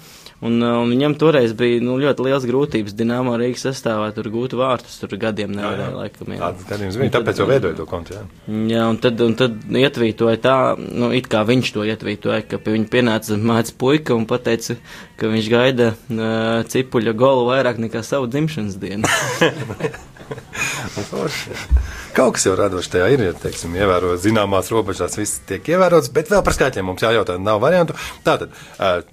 Un, 0.43 0.57
uh, 0.59 0.81
un 0.81 0.91
viņam 0.91 1.15
toreiz 1.19 1.53
bija 1.57 1.79
nu, 1.79 1.95
ļoti 2.01 2.25
liels 2.25 2.47
grūtības 2.49 2.95
Dienāmo 2.97 3.37
Rīgas 3.39 3.63
sastāvā 3.69 4.09
tur 4.15 4.27
gūt 4.33 4.55
vārtus. 4.59 4.97
Tur 4.99 5.15
gadiem 5.21 5.55
nevarēja 5.55 5.93
laikam. 5.95 6.33
jā. 6.35 6.41
Tāds 6.43 6.67
gadījums 6.67 6.99
bija, 6.99 7.13
tāpēc 7.15 7.39
jau 7.39 7.47
veidoju 7.47 7.79
to 7.79 7.87
kontu, 7.87 8.17
jā. 8.17 8.25
Jā, 8.73 8.83
un 8.91 8.99
tad, 9.03 9.23
un 9.23 9.37
tad 9.39 9.55
ietvītoja 9.79 10.41
tā, 10.43 10.57
nu, 10.75 11.13
it 11.15 11.31
kā 11.31 11.45
viņš 11.47 11.71
to 11.77 11.87
ietvītoja, 11.87 12.43
ka 12.51 12.59
pie 12.59 12.75
viņa 12.75 12.91
pienāca 12.91 13.39
mācis 13.39 13.77
puika 13.79 14.17
un 14.17 14.27
pateica, 14.27 14.75
ka 15.17 15.31
viņš 15.31 15.51
gaida 15.53 15.93
uh, 15.95 16.67
cipuļa 16.67 17.15
golu 17.15 17.47
vairāk 17.53 17.79
nekā 17.87 18.03
savu 18.03 18.27
dzimšanas 18.33 18.75
dienu. 18.83 19.07
Kaut 22.17 22.33
kas 22.33 22.47
jau 22.47 22.55
radošs 22.57 22.89
tajā 22.89 23.11
ir, 23.13 23.21
ja, 23.27 23.33
teiksim, 23.37 23.75
ievēro 23.77 24.15
zināmās 24.17 24.71
robežās, 24.73 25.19
viss 25.19 25.37
tiek 25.45 25.67
ievērots, 25.69 26.09
bet 26.15 26.31
vēl 26.33 26.41
par 26.41 26.55
skaitļiem 26.55 26.87
mums 26.89 27.03
jājautā, 27.05 27.35
nav 27.37 27.59
variantu. 27.61 27.93
Tātad, 28.25 28.55
ā, 28.81 29.03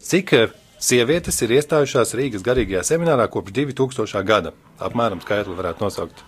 cik 0.00 0.32
ā, 0.32 0.46
sievietes 0.80 1.42
ir 1.44 1.52
iestājušās 1.58 2.14
Rīgas 2.16 2.46
garīgajā 2.46 2.80
seminārā 2.88 3.26
kopš 3.28 3.52
2000. 3.58 4.24
gada? 4.24 4.54
Apmēram 4.80 5.20
skaitli 5.20 5.58
varētu 5.58 5.84
nosaukt. 5.84 6.24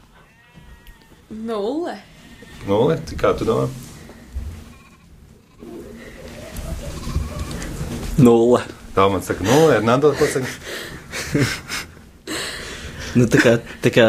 Nulle. 1.33 1.96
Nulle, 2.68 3.01
kā 3.16 3.33
tu 3.38 3.49
domā? 3.49 3.70
Nulle. 8.20 8.61
Tā 8.92 9.09
man 9.09 9.25
saka, 9.25 9.40
nulle, 9.49 9.72
Hernando, 9.79 10.12
ko 10.20 10.29
saka? 10.37 10.53
Nu, 13.16 13.24
tā 13.33 13.40
kā, 13.40 13.52
tā 13.81 13.90
kā 13.94 14.07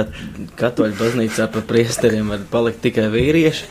katoļu 0.60 0.98
baznīcā 1.00 1.48
pa 1.54 1.62
priesteriem 1.66 2.28
var 2.34 2.42
palikt 2.52 2.82
tikai 2.84 3.08
vīrieši, 3.14 3.70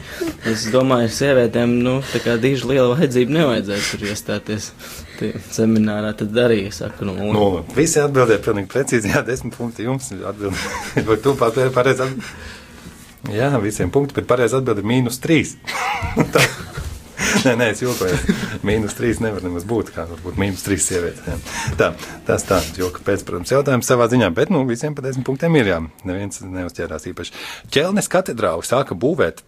es 0.48 0.64
domāju, 0.72 1.10
sievietēm, 1.12 1.74
nu, 1.84 1.98
tā 2.12 2.22
kā 2.24 2.38
diži 2.40 2.70
liela 2.70 2.94
vajadzība 2.94 3.36
nevajadzētu 3.36 3.90
tur 3.90 4.06
iestāties 4.08 4.70
tie 5.18 5.32
seminārā, 5.52 6.14
tad 6.16 6.36
arī 6.40 6.62
saku, 6.72 7.08
nu, 7.08 7.16
un, 7.20 7.32
Nulle. 7.36 7.64
Visi 7.76 8.00
atbildēja 8.00 8.44
pilnīgi 8.48 8.72
precīzi, 8.72 9.12
jā, 9.12 9.24
desmit 9.26 9.56
punkti 9.58 9.84
jums 9.84 10.08
atbildēja. 10.16 11.04
Vai 11.08 11.18
tu 11.20 11.36
pareizi 11.36 12.06
atbildēji? 12.06 12.54
Jā, 13.36 13.50
visiem 13.58 13.90
punkti, 13.92 14.14
bet 14.16 14.28
pareizi 14.30 14.56
atbildēja 14.56 14.88
mīnus 14.88 15.20
trīs. 15.22 15.56
Tā. 16.34 16.44
Nē, 17.46 17.52
nē, 17.54 17.68
es 17.70 17.78
jokoju. 17.78 18.10
Mīnus 18.66 18.96
trīs 18.98 19.20
nevar 19.22 19.38
nemaz 19.44 19.62
būt. 19.68 19.92
Kā 19.94 20.02
var 20.08 20.18
būt 20.24 20.34
mīnus 20.40 20.64
trīs 20.66 20.82
sievietes. 20.88 21.22
Jā. 21.22 21.36
Tā, 21.78 21.88
tas 22.26 22.42
tā, 22.48 22.56
joka 22.74 22.98
pēc, 23.06 23.22
protams, 23.28 23.52
jautājums 23.54 23.86
savā 23.86 24.08
ziņā, 24.10 24.32
bet, 24.34 24.50
nu, 24.50 24.64
visiem 24.66 24.96
pa 24.96 25.04
desmit 25.04 25.22
punktiem 25.28 25.54
ir 25.60 25.66
jā. 25.70 25.78
Neviens 26.08 26.42
neuzķērās 26.42 27.06
īpaši. 27.12 27.30
Ķelnes 27.70 28.10
katedrāli 28.10 28.66
sāka 28.66 28.98
būvēt 28.98 29.44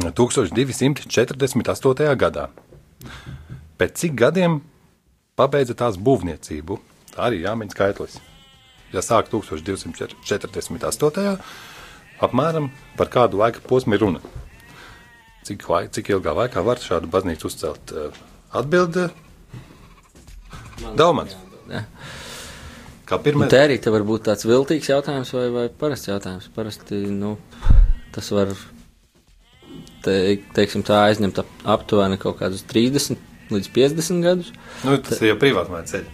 1248. 0.00 2.16
gadā. 2.24 2.48
Pēc 3.76 3.92
cik 4.00 4.16
gadiem 4.16 4.64
pabeidza 5.36 5.76
tās 5.76 6.00
būvniecību? 6.00 6.80
Tā 7.12 7.28
arī 7.28 7.44
jāmeņ 7.44 7.68
skaitlis. 7.76 8.16
Ja 8.94 9.00
sāk 9.04 9.28
1248. 9.28 11.36
apmēram 12.20 12.68
par 12.96 13.08
kādu 13.12 13.36
laika 13.44 13.60
posmu 13.68 13.96
ir 13.96 14.02
runa? 14.08 14.20
Cik, 15.50 15.64
laik, 15.68 15.90
cik 15.96 16.12
ilgā 16.14 16.30
laikā 16.36 16.62
var 16.62 16.78
šādu 16.78 17.08
baznīcu 17.10 17.48
uzcelt? 17.50 17.90
Eh, 17.90 18.18
Atbilde 18.54 19.08
Daumans. 20.96 21.34
Jā. 21.70 21.82
Kā 23.10 23.18
Un 23.18 23.24
pirmais? 23.24 23.50
te 23.50 23.58
arī 23.58 23.76
te 23.82 23.90
var 23.90 24.04
būt 24.06 24.22
tāds 24.28 24.46
viltīgs 24.46 24.88
jautājums 24.92 25.32
vai, 25.34 25.48
vai 25.50 25.64
parasts 25.68 26.06
jautājums. 26.08 26.46
Parasti, 26.54 27.00
nu, 27.10 27.32
tas 28.14 28.30
var, 28.34 28.52
te, 30.06 30.14
teiksim, 30.54 30.84
tā 30.86 31.00
aizņemt 31.08 31.42
ap, 31.42 31.50
aptuveni 31.76 32.18
kaut 32.22 32.38
kādus 32.38 32.62
30 32.70 33.18
līdz 33.50 33.68
50 33.74 34.22
gadus. 34.22 34.52
Nu, 34.86 34.94
tas 35.02 35.18
ir 35.20 35.32
jau 35.32 35.38
privātmāja 35.42 35.90
ceļš. 35.90 36.06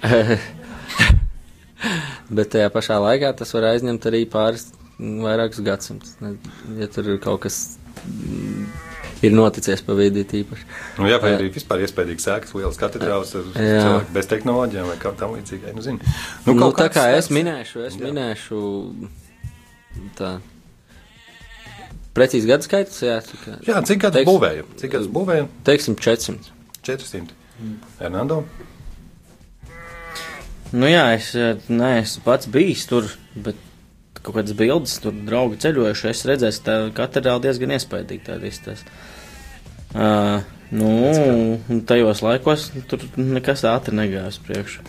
Bet 2.37 2.49
tajā 2.57 2.71
pašā 2.73 2.97
laikā 3.05 3.35
tas 3.39 3.53
var 3.55 3.69
aizņemt 3.75 4.09
arī 4.09 4.25
pāris 4.33 4.71
vairākus 4.99 5.61
gadsimtus. 5.67 6.17
ne- 6.25 6.39
Ja 6.81 6.89
tur 6.89 7.05
ir 7.13 7.19
kaut 7.23 7.43
kas 7.45 7.77
ir 9.23 9.33
noticies 9.33 9.81
pa 9.87 9.95
vidi 9.97 10.25
tīpaši. 10.29 10.67
Nu, 10.99 11.07
jā, 11.09 11.17
vai 11.23 11.33
arī 11.37 11.49
vispār 11.55 11.85
iespējams 11.87 12.27
sēkas 12.29 12.55
lielas 12.57 12.77
katedrālas 12.81 13.35
ar 13.39 13.47
Jā. 13.55 13.79
cilvēku 13.85 14.13
bez 14.17 14.27
tehnoloģijām 14.33 14.91
vai 14.91 14.97
kā 15.01 15.13
tam 15.17 15.33
līdzīgai. 15.37 15.73
Nu, 15.77 15.83
zini. 15.83 15.99
Nu, 16.47 16.53
nu, 16.55 16.61
kaut 16.61 16.77
tā 16.83 16.89
kā 16.93 17.07
es 17.17 17.29
sēks- 17.29 17.37
minēšu, 17.39 17.87
es 17.87 17.97
Jā. 17.97 18.05
minēšu 18.11 18.61
tā. 20.19 20.35
Precīzi 22.17 22.49
gadu 22.49 22.65
skaits, 22.65 23.03
jā, 23.05 23.19
cik, 23.25 23.43
Jā, 23.69 23.83
cik 23.85 23.99
gadus 24.01 24.23
Teiks- 24.23 24.31
būvēja? 24.31 24.63
Cik 24.81 24.91
gadus 24.93 25.09
būvēja? 25.13 25.49
teiksim 25.65 25.97
400. 25.97 26.49
400. 26.83 27.35
Hernando? 28.01 28.45
Nu 30.73 30.87
jā, 30.91 31.15
es 31.15 31.35
eh, 31.39 31.57
neesmu 31.69 32.23
pats 32.25 32.49
bijis 32.51 32.87
tur, 32.91 33.07
bet 33.37 33.55
kaut 34.27 34.41
kādas 34.41 34.57
bildes 34.59 34.99
tur 35.03 35.15
draugi 35.27 35.61
ceļojuši. 35.63 36.11
Es 36.11 36.25
redzēju, 36.29 36.59
ka 36.59 36.67
tā 36.67 36.77
katedrāla 37.01 37.45
diezgan 37.47 37.75
iespaidīga 37.77 38.33
tāda 38.33 38.51
izstāsta. 38.51 38.99
Uh, 39.97 40.43
nu, 40.75 40.91
tajos 41.89 42.21
laikos 42.27 42.69
tur 42.91 43.07
nekas 43.17 43.65
ātri 43.71 43.95
negāja 43.97 44.33
uz 44.35 44.41
priekšu. 44.43 44.83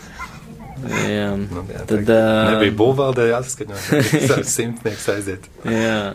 Jā, 1.08 1.30
Nu, 1.34 1.64
jā, 1.66 1.80
tad. 1.90 2.04
tā 2.06 2.16
ā, 2.22 2.42
Nebija 2.52 2.74
būvvaldē 2.78 3.24
jāsaskaņo. 3.32 3.78
Simtnieks 4.56 5.08
aiziet. 5.10 5.48
Jā. 5.66 6.14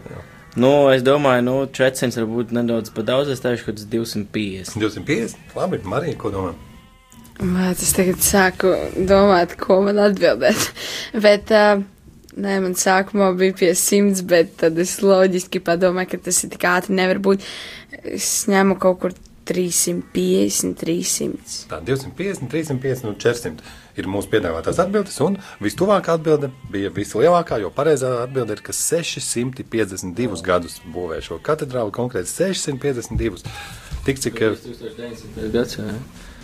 Nu, 0.56 0.70
es 0.94 1.02
domāju, 1.04 1.44
nu, 1.48 1.56
400 1.74 2.22
varbūt 2.22 2.54
nedaudz 2.56 2.94
par 2.94 3.08
daudz, 3.08 3.32
es 3.34 3.42
teikšu, 3.44 3.66
ka 3.68 3.76
tas 3.80 3.88
250. 3.90 4.78
250. 4.80 5.58
Labi, 5.58 5.82
Marija, 5.90 6.16
ko 6.22 6.32
domā? 6.34 6.54
Bet 7.42 7.82
es 7.82 7.92
tagad 7.98 8.22
sāku 8.22 8.72
domāt, 9.10 9.58
ko 9.60 9.82
man 9.88 10.00
atbildēt. 10.04 10.70
bet, 11.26 11.52
uh, 11.52 11.82
nē, 12.38 12.58
man 12.64 12.78
sākumā 12.80 13.32
bija 13.38 13.58
pie 13.64 13.74
simts, 13.78 14.24
bet 14.26 14.56
tad 14.62 14.80
es 14.82 14.98
loģiski 15.04 15.62
padomāju, 15.64 16.14
ka 16.14 16.24
tas 16.30 16.44
ir 16.46 16.54
tik 16.54 16.66
ātri 16.70 16.98
nevar 16.98 17.22
būt. 17.24 17.46
Es 18.04 18.32
ņemu 18.50 18.80
kaut 18.82 19.00
kur 19.04 19.16
350, 19.46 20.76
300. 20.80 21.56
Tā 21.70 21.80
250, 21.84 22.48
350 22.52 23.10
un 23.10 23.18
400 23.20 24.00
ir 24.00 24.08
mūsu 24.10 24.32
piedāvātās 24.32 24.80
atbildes, 24.82 25.20
un 25.26 25.38
vistuvākā 25.64 26.16
atbilde 26.18 26.50
bija 26.72 26.92
vislielākā, 26.96 27.60
jo 27.62 27.72
pareizā 27.76 28.14
atbilde 28.24 28.56
ir, 28.58 28.64
ka 28.66 28.76
652 28.76 30.44
gadus 30.46 30.80
būvē 30.96 31.20
šo 31.26 31.42
katedrālu, 31.44 31.94
konkrēti 31.96 32.32
652. 32.32 33.44
Tik 34.04 34.20
cik 34.20 34.40
ir. 34.44 34.56
1900. 34.64 35.52
gads, 35.54 35.78
jā. 35.80 35.92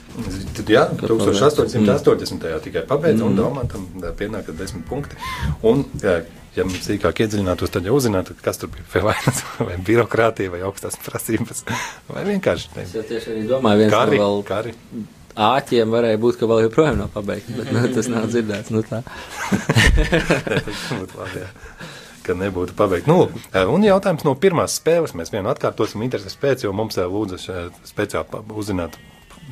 Tad, 0.09 0.69
jā, 0.71 0.83
1880. 0.99 2.49
tikai 2.65 2.83
pabeidza, 2.89 3.23
un 3.27 3.37
Daumantam 3.37 3.85
pienāca 4.17 4.55
desmit 4.57 4.85
punkti. 4.89 5.19
Un, 5.67 5.83
jā, 6.01 6.17
ja 6.57 6.65
mums 6.67 6.81
sīkāk 6.87 7.21
iedziļinātos, 7.23 7.71
tad 7.73 7.87
jau 7.87 7.95
uzzinātu, 7.97 8.35
kas 8.43 8.59
tur 8.61 8.71
bija 8.73 8.87
vai 8.95 9.03
vainas, 9.11 9.43
vai 9.67 9.77
birokrātija, 9.85 10.51
vai 10.53 10.63
augstās 10.67 10.99
prasības, 11.05 11.63
vai 12.13 12.25
vienkārši 12.31 12.73
ne. 12.75 12.87
Es 12.87 12.97
jau 12.97 13.05
tieši 13.07 13.33
arī 13.35 13.45
domāju, 13.49 13.85
viens 13.85 13.95
Kari, 13.95 14.19
no 14.19 14.25
vēl 14.25 14.43
kari. 14.49 14.75
āķiem 15.49 15.95
varēja 15.95 16.21
būt, 16.25 16.39
ka 16.41 16.49
vēl 16.51 16.65
joprojām 16.67 16.99
nav 17.03 17.13
pabeigts, 17.15 17.53
bet 17.55 17.71
nu, 17.75 17.85
tas 17.95 18.11
nav 18.11 18.27
dzirdēts. 18.33 18.73
Nu, 18.75 18.83
tā. 18.89 19.03
Būtu 20.99 21.21
labi, 21.21 21.45
jā. 21.45 21.53
Ka 22.25 22.35
nebūtu 22.37 22.75
pabeigts. 22.77 23.07
Nu, 23.09 23.29
un 23.73 23.85
jautājums 23.85 24.25
no 24.27 24.35
pirmās 24.37 24.75
spēles. 24.77 25.15
Mēs 25.17 25.31
vienu 25.33 25.49
atkārtosim 25.49 26.03
intereses 26.05 26.35
pēc, 26.37 26.65
jo 26.67 26.73
mums 26.75 26.99
eh, 26.99 27.15
šeit 27.41 27.79
speciāli 27.89 28.43
uzzināt 28.59 28.99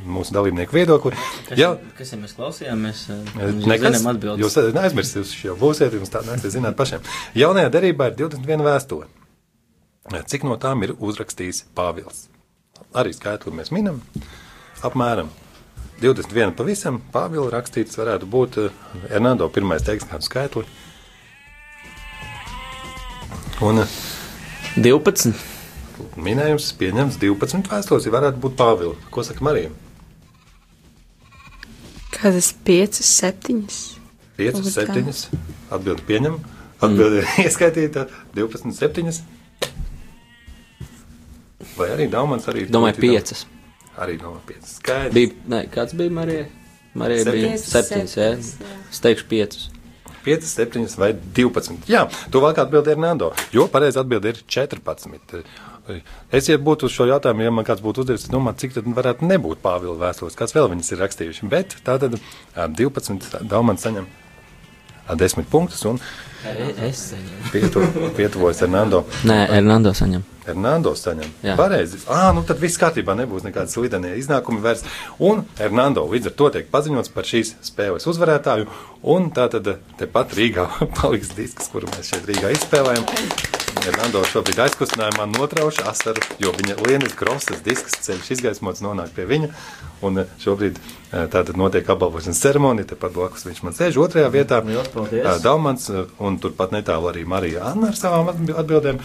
mūsu 0.06 0.34
dalībnieku 0.36 0.76
viedokli. 0.76 1.14
Kas, 1.48 1.58
Jā, 1.60 1.72
kas 1.98 2.14
ja 2.14 2.20
mēs 2.20 2.36
klausījāmies? 2.38 3.04
Nekas. 3.68 4.00
Zinām. 4.02 4.20
Jūs 4.42 4.58
eh, 4.62 4.70
neaizmirstiet, 4.76 5.24
jūs 5.24 5.34
jau 5.46 5.56
būsiet, 5.60 5.96
jums 5.98 6.12
tā 6.14 6.24
nāksies 6.28 6.58
zināt 6.58 6.78
pašiem. 6.80 7.06
Jaunajā 7.38 7.72
derībā 7.74 8.12
ir 8.12 8.18
21 8.20 8.66
vēstule. 8.68 9.10
Cik 10.32 10.46
no 10.48 10.56
tām 10.62 10.86
ir 10.88 10.96
uzrakstījis 11.04 11.66
Pāvils? 11.76 12.28
Arī 12.96 13.12
skaitli 13.16 13.52
mēs 13.56 13.74
minam. 13.76 14.00
Apmēram 14.86 15.32
21 16.02 16.56
pavisam. 16.58 17.02
Pāvila 17.14 17.50
rakstīts 17.58 18.00
varētu 18.00 18.30
būt 18.30 18.62
eh, 18.64 18.84
Hernando 19.10 19.50
pirmais 19.50 19.86
teiks 19.86 20.08
kādu 20.08 20.28
skaitli. 20.28 20.68
Un 23.66 23.82
eh, 23.82 23.98
12. 24.78 25.34
minējums 26.22 26.70
pieņemts 26.78 27.20
12 27.24 27.74
vēstules, 27.74 28.08
ja 28.08 28.14
varētu 28.14 28.42
būt 28.46 28.58
Pāvila. 28.60 28.96
Ko 29.12 29.26
saka 29.26 29.44
Marija? 29.44 29.74
Kādas 32.18 32.52
5, 32.66 33.02
7? 33.06 33.66
5, 34.38 34.56
Varbūt 34.58 34.74
tā. 34.74 34.86
7. 34.90 35.42
Atbildi 35.78 36.06
pieņem. 36.08 36.40
Atbildi 36.78 37.22
mm. 37.24 37.44
ieskaitīta 37.46 38.08
12, 38.38 38.74
7. 38.78 39.14
Vai 41.78 41.92
arī 41.94 42.08
Daumans 42.10 42.50
arī 42.50 42.66
Domāju, 42.74 43.02
piecas. 43.06 43.46
daudz? 43.46 43.98
Arī 43.98 44.18
domāju, 44.22 44.44
5. 44.50 44.70
Skaidrs. 44.78 45.14
Bija, 45.14 45.34
ne, 45.50 45.64
kāds 45.74 45.96
bija 45.98 46.14
Marija? 46.14 46.46
Marija 46.98 47.26
bija 47.34 47.56
Septiņas. 47.58 47.72
septiņas, 47.74 48.14
jā. 48.18 48.30
Septiņas, 48.36 48.54
jā. 48.62 48.78
Es 48.94 49.02
teikšu 49.06 49.28
piecas. 49.30 49.66
5, 50.28 50.44
7 50.44 50.98
vai 51.00 51.14
12. 51.38 51.88
Jā, 51.88 52.04
tuvāk 52.34 52.60
atbild 52.60 52.90
ir 52.92 53.00
Nando, 53.00 53.32
jo 53.56 53.68
pareizi 53.72 54.02
atbild 54.02 54.26
ir 54.28 54.42
14. 54.44 55.40
Es, 56.32 56.50
ja 56.50 56.58
būtu 56.60 56.90
uz 56.90 56.94
šo 56.96 57.06
jautājumu, 57.10 57.44
ja 57.46 57.52
man 57.52 57.66
kāds 57.68 57.82
būtu 57.86 58.04
uzdevis, 58.04 58.26
es 58.28 58.32
domāju, 58.34 58.60
cik 58.64 58.74
tad 58.78 58.88
varētu 58.98 59.28
nebūt 59.30 59.62
Pāvila 59.64 59.96
vēstules, 60.08 60.36
kāds 60.38 60.56
vēl 60.58 60.70
viņas 60.74 60.92
ir 60.96 61.04
rakstījuši. 61.06 61.50
Bet 61.52 61.78
tā 61.88 61.98
tad 62.02 62.18
ā, 62.20 62.68
12 62.68 63.42
Daumans 63.48 63.86
saņem 63.88 64.08
ā, 65.08 65.16
10 65.16 65.48
punktus 65.52 65.86
un 65.88 66.00
Es 66.48 67.00
saņemu. 67.12 67.50
pietu, 67.52 67.82
pietuvojas 68.16 68.60
Hernando. 68.62 69.06
Nē, 69.28 69.40
Hernando 69.52 69.92
saņem. 69.98 70.22
Hernando 70.46 70.94
saņem. 70.96 71.32
Jā. 71.44 71.56
Pareizi. 71.60 71.98
Ah, 72.08 72.30
nu 72.36 72.44
tad 72.48 72.62
viss 72.62 72.78
kārtībā 72.80 73.16
nebūs 73.20 73.44
nekādas 73.44 73.74
slidenie 73.76 74.14
iznākumi 74.22 74.62
vairs. 74.64 74.86
Un 75.20 75.44
Hernando 75.60 76.06
līdz 76.08 76.30
ar 76.32 76.38
to 76.40 76.50
tiek 76.56 76.70
paziņots 76.72 77.12
par 77.12 77.28
šīs 77.28 77.56
spēles 77.68 78.08
uzvarētāju. 78.08 78.70
Un 79.04 79.32
tā 79.36 79.50
tad 79.52 79.74
tepat 80.00 80.38
Rīgā 80.40 80.70
paliks 81.02 81.34
disks, 81.36 81.68
kuru 81.74 81.90
mēs 81.98 82.14
šeit 82.14 82.30
Rīgā 82.30 82.54
izspēlējam. 82.56 83.57
Hernando 83.86 84.22
šobrīd 84.28 84.58
aizkustinājumā 84.66 85.26
notrauša 85.32 85.86
asaru, 85.92 86.22
jo 86.42 86.52
viņa 86.56 86.76
lienas 86.88 87.14
krosas 87.18 87.62
disks 87.66 87.96
ceļš 88.08 88.32
izgaismots 88.38 88.82
nonāk 88.84 89.14
pie 89.16 89.26
viņa. 89.30 89.50
Un 90.08 90.22
eh, 90.24 90.34
šobrīd 90.44 90.80
eh, 90.80 91.28
tātad 91.32 91.56
notiek 91.60 91.88
apbalvošanas 91.94 92.42
ceremonija, 92.44 92.90
tepat 92.94 93.16
blakus 93.16 93.48
viņš 93.48 93.64
man 93.68 93.78
sēž 93.78 94.00
otrajā 94.04 94.32
vietā. 94.34 94.60
Liels 94.68 94.92
paldies. 94.94 95.24
Eh, 95.24 95.40
Daumans 95.46 95.88
un 95.94 96.40
turpat 96.44 96.76
netālu 96.76 97.12
arī 97.14 97.26
Marija 97.30 97.66
Anna 97.72 97.94
ar 97.94 97.98
savām 98.00 98.34
atbi- 98.34 98.58
atbildēm. 98.64 99.02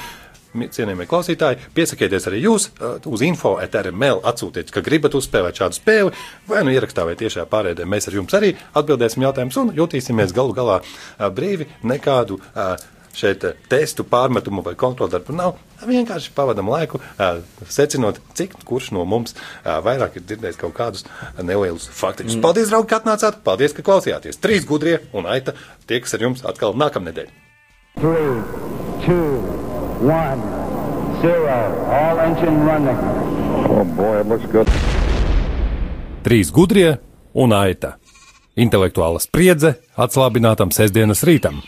Mi- 0.53 0.67
Cienījamie 0.69 1.07
klausītāji, 1.09 1.63
piesakieties 1.73 2.27
arī 2.29 2.43
jūs 2.45 2.67
uz 3.09 3.23
info 3.25 3.55
etrml, 3.65 4.19
atsūtiet, 4.29 4.69
ka 4.69 4.83
gribat 4.85 5.15
uzspēlēt 5.17 5.57
šādu 5.57 5.79
spēli, 5.79 6.11
vai 6.51 6.61
nu 6.67 6.75
ierakstā 6.75 7.07
vai 7.09 7.15
tiešā 7.17 7.47
pārēdē. 7.49 7.87
Mēs 7.89 8.11
ar 8.11 8.19
jums 8.19 8.35
arī 8.37 8.51
atbildēsim 8.77 9.25
jautājumus 9.25 9.57
un 9.63 9.71
jutīsimies 9.79 10.35
galu 10.37 10.53
galā 10.53 10.83
brīvi. 11.33 11.71
Nekādu 11.89 12.37
šeit 13.19 13.45
uh, 13.47 13.59
testu, 13.71 14.07
pārmetumu 14.09 14.65
vai 14.67 14.75
kontroldarbu 14.79 15.37
nav. 15.37 15.61
Vienkārši 15.83 16.33
pavadam 16.37 16.71
laiku, 16.73 17.01
uh, 17.17 17.43
secinot, 17.69 18.21
cik 18.39 18.57
kurš 18.69 18.93
no 18.97 19.05
mums 19.09 19.35
uh, 19.37 19.79
vairāk 19.85 20.19
ir 20.19 20.27
dzirdējis 20.29 20.61
kaut 20.61 20.77
kādus 20.79 21.07
nelielus 21.41 21.89
faktiņus. 21.91 22.39
Mm. 22.39 22.45
Paldies, 22.45 22.71
draugi, 22.73 22.91
ka 22.93 23.03
atnācāt! 23.03 23.43
Paldies, 23.47 23.77
ka 23.77 23.85
klausījāties! 23.87 24.41
Trīs 24.43 24.69
gudrie 24.69 25.01
un 25.13 25.27
aita 25.31 25.57
tieks 25.91 26.15
ar 26.17 26.29
jums 26.29 26.47
atkal 26.47 26.77
nākamnedēļ! 26.79 27.33
Three, 28.01 28.41
two, 29.05 29.37
one, 30.09 30.41
zero. 31.21 31.59
All 31.87 32.19
engine 32.21 32.65
running. 32.65 32.99
Oh 33.69 33.85
boy, 33.85 34.21
it 34.21 34.27
looks 34.27 34.47
good. 34.53 34.69
Trīs 36.25 36.51
gudrie 36.55 36.97
un 37.35 37.53
aita. 37.53 37.97
Intelektuāla 38.57 39.21
spriedze 39.23 39.77
atslābinātam 39.97 40.73
sestdienas 40.75 41.23
rītam. 41.27 41.61